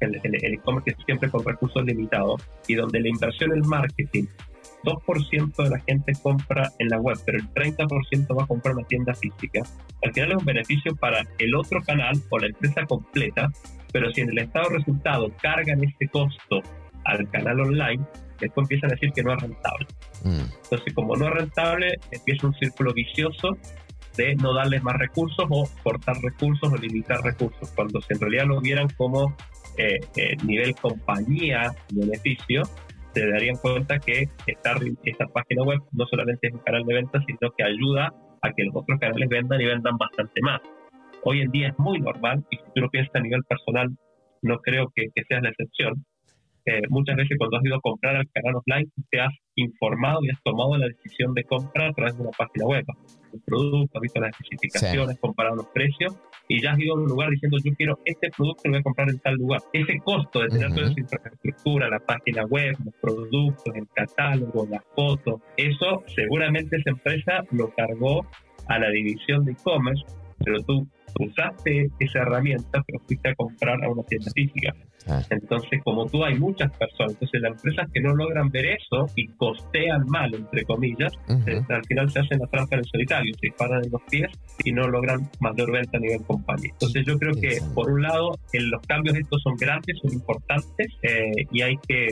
[0.00, 4.24] el e-commerce es siempre con recursos limitados y donde la inversión en marketing
[4.84, 8.86] 2% de la gente compra en la web, pero el 30% va a comprar una
[8.86, 9.62] tienda física.
[10.02, 13.50] Al final es un beneficio para el otro canal o la empresa completa,
[13.92, 16.62] pero si en el estado de resultado cargan este costo
[17.04, 18.04] al canal online,
[18.40, 19.86] después empiezan a decir que no es rentable.
[20.24, 20.44] Mm.
[20.64, 23.56] Entonces, como no es rentable, empieza un círculo vicioso
[24.16, 28.46] de no darles más recursos o cortar recursos o limitar recursos, cuando si en realidad
[28.46, 29.34] lo vieran como
[29.76, 32.62] eh, eh, nivel compañía beneficio,
[33.12, 37.50] se darían cuenta que esta, página web no solamente es un canal de venta, sino
[37.56, 40.60] que ayuda a que los otros canales vendan y vendan bastante más.
[41.22, 43.88] Hoy en día es muy normal, y si tú lo piensas a nivel personal,
[44.42, 46.04] no creo que, que sea la excepción,
[46.88, 50.42] muchas veces cuando has ido a comprar al canal offline, te has informado y has
[50.42, 52.84] tomado la decisión de compra a través de una página web.
[53.32, 56.16] El producto, has visto las especificaciones, comparado los precios
[56.48, 58.82] y ya has ido a un lugar diciendo yo quiero este producto lo voy a
[58.82, 59.60] comprar en tal lugar.
[59.72, 64.82] Ese costo de tener toda esa infraestructura, la página web, los productos, el catálogo, las
[64.94, 68.26] fotos, eso seguramente esa empresa lo cargó
[68.66, 70.04] a la división de e-commerce,
[70.44, 70.86] pero tú
[71.18, 74.74] usaste esa herramienta, pero fuiste a comprar a una tienda física.
[75.06, 75.22] Ah.
[75.30, 77.12] Entonces, como tú, hay muchas personas.
[77.12, 81.12] Entonces, las empresas que no logran ver eso y costean mal, entre comillas,
[81.46, 84.30] eh, al final se hacen la trampa en el solitario, se disparan en los pies
[84.64, 86.70] y no logran mayor venta a nivel compañía.
[86.72, 91.46] Entonces, yo creo que, por un lado, los cambios estos son grandes, son importantes eh,
[91.50, 92.08] y hay que,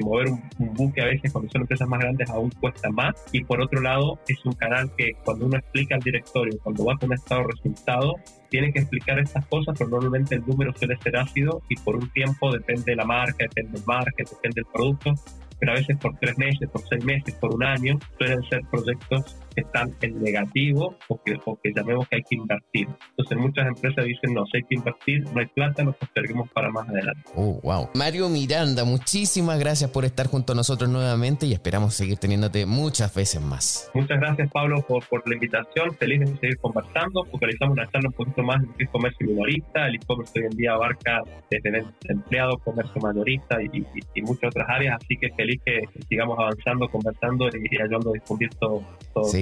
[0.00, 3.14] mover un, buque a veces cuando son empresas más grandes aún cuesta más.
[3.32, 6.96] Y por otro lado, es un canal que cuando uno explica al directorio, cuando va
[6.96, 8.14] con un estado de resultado,
[8.50, 12.08] tiene que explicar estas cosas, pero normalmente el número suele ser ácido y por un
[12.10, 15.14] tiempo depende de la marca, depende del market, depende del producto,
[15.58, 19.36] pero a veces por tres meses, por seis meses, por un año, suelen ser proyectos
[19.58, 22.88] que están en negativo o que, o que llamemos que hay que invertir.
[23.10, 26.70] Entonces muchas empresas dicen, no, si hay que invertir, no hay plata, nos posterguemos para
[26.70, 27.22] más adelante.
[27.34, 27.88] Oh, wow.
[27.94, 33.14] Mario Miranda, muchísimas gracias por estar junto a nosotros nuevamente y esperamos seguir teniéndote muchas
[33.14, 33.90] veces más.
[33.94, 38.14] Muchas gracias Pablo por, por la invitación, feliz de seguir conversando, focalizamos una charla un
[38.14, 43.00] poquito más en el comercio minorista, el e-commerce hoy en día abarca desde empleado, comercio
[43.00, 43.84] mayorista y,
[44.14, 48.50] y, muchas otras áreas, así que feliz que, sigamos avanzando, conversando y, ayudando a difundir
[48.60, 48.82] todo,
[49.14, 49.40] todo, sí.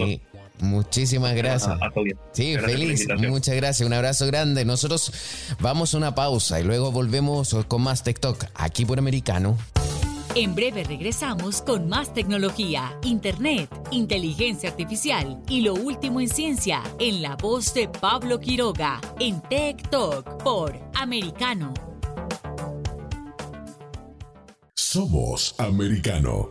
[0.58, 1.78] Muchísimas gracias.
[2.32, 3.06] sí, feliz.
[3.28, 3.86] Muchas gracias.
[3.86, 4.64] Un abrazo grande.
[4.64, 5.12] Nosotros
[5.60, 9.58] vamos a una pausa y luego volvemos con más TikTok aquí por Americano.
[10.34, 17.22] En breve regresamos con más tecnología, internet, inteligencia artificial y lo último en ciencia en
[17.22, 21.72] la voz de Pablo Quiroga en Tech Talk por Americano.
[24.74, 26.50] Somos Americano.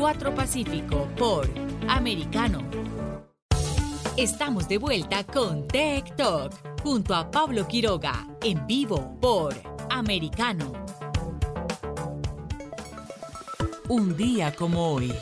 [0.00, 1.46] 4 Pacífico por
[1.86, 2.64] Americano.
[4.16, 9.54] Estamos de vuelta con Tech Talk junto a Pablo Quiroga en vivo por
[9.90, 10.72] Americano.
[13.90, 15.12] Un día como hoy.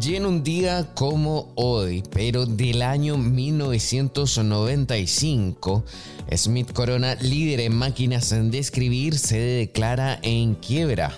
[0.00, 5.84] Y en un día como hoy, pero del año 1995,
[6.34, 11.14] Smith Corona, líder en máquinas de escribir, se declara en quiebra.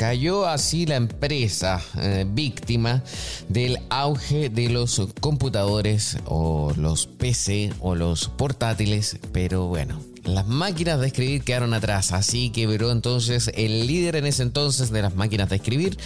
[0.00, 3.04] Cayó así la empresa eh, víctima
[3.50, 11.00] del auge de los computadores o los PC o los portátiles, pero bueno, las máquinas
[11.00, 15.50] de escribir quedaron atrás, así quebró entonces el líder en ese entonces de las máquinas
[15.50, 15.98] de escribir,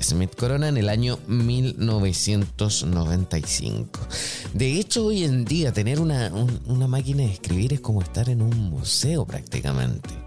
[0.00, 4.00] Smith Corona, en el año 1995.
[4.54, 6.32] De hecho, hoy en día tener una,
[6.64, 10.21] una máquina de escribir es como estar en un museo prácticamente.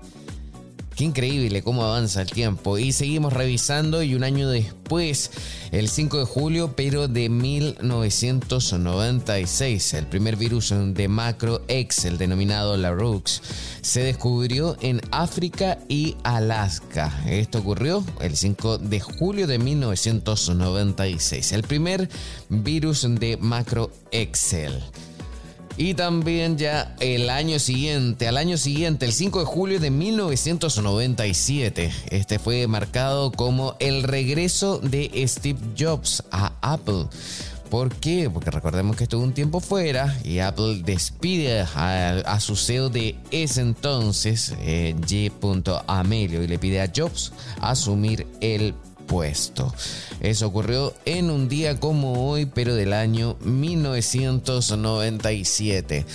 [0.95, 2.77] Qué increíble cómo avanza el tiempo.
[2.77, 5.29] Y seguimos revisando y un año después,
[5.71, 12.93] el 5 de julio, pero de 1996, el primer virus de macro Excel denominado la
[12.93, 13.41] Rooks
[13.81, 17.11] se descubrió en África y Alaska.
[17.27, 21.51] Esto ocurrió el 5 de julio de 1996.
[21.51, 22.07] El primer
[22.47, 24.81] virus de macro Excel.
[25.77, 31.91] Y también ya el año siguiente, al año siguiente, el 5 de julio de 1997,
[32.11, 37.07] este fue marcado como el regreso de Steve Jobs a Apple.
[37.69, 38.29] ¿Por qué?
[38.29, 43.59] Porque recordemos que estuvo un tiempo fuera y Apple despide a, su CEO de ese
[43.59, 44.95] entonces, eh,
[45.87, 48.75] Amelio, y le pide a Jobs asumir el
[49.05, 49.73] puesto.
[50.19, 56.05] Eso ocurrió en un día como hoy, pero del año 1997.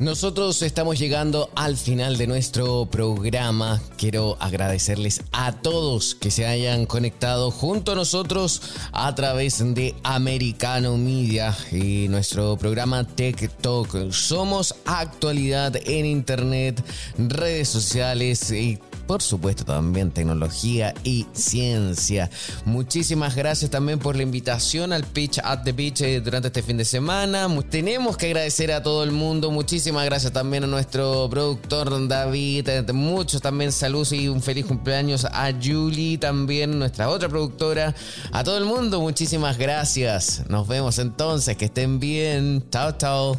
[0.00, 3.80] Nosotros estamos llegando al final de nuestro programa.
[3.96, 10.96] Quiero agradecerles a todos que se hayan conectado junto a nosotros a través de Americano
[10.96, 14.10] Media y nuestro programa Tech Talk.
[14.10, 16.84] Somos actualidad en Internet,
[17.16, 22.30] redes sociales y por supuesto también tecnología y ciencia.
[22.64, 26.76] Muchísimas gracias también por la invitación al Pitch at the Beach eh, durante este fin
[26.76, 27.48] de semana.
[27.70, 29.50] Tenemos que agradecer a todo el mundo.
[29.50, 32.68] Muchísimas gracias también a nuestro productor David.
[32.68, 37.94] Eh, muchos también saludos y un feliz cumpleaños a Julie, también nuestra otra productora.
[38.32, 40.44] A todo el mundo, muchísimas gracias.
[40.48, 41.56] Nos vemos entonces.
[41.56, 42.64] Que estén bien.
[42.70, 43.38] Chao, chao.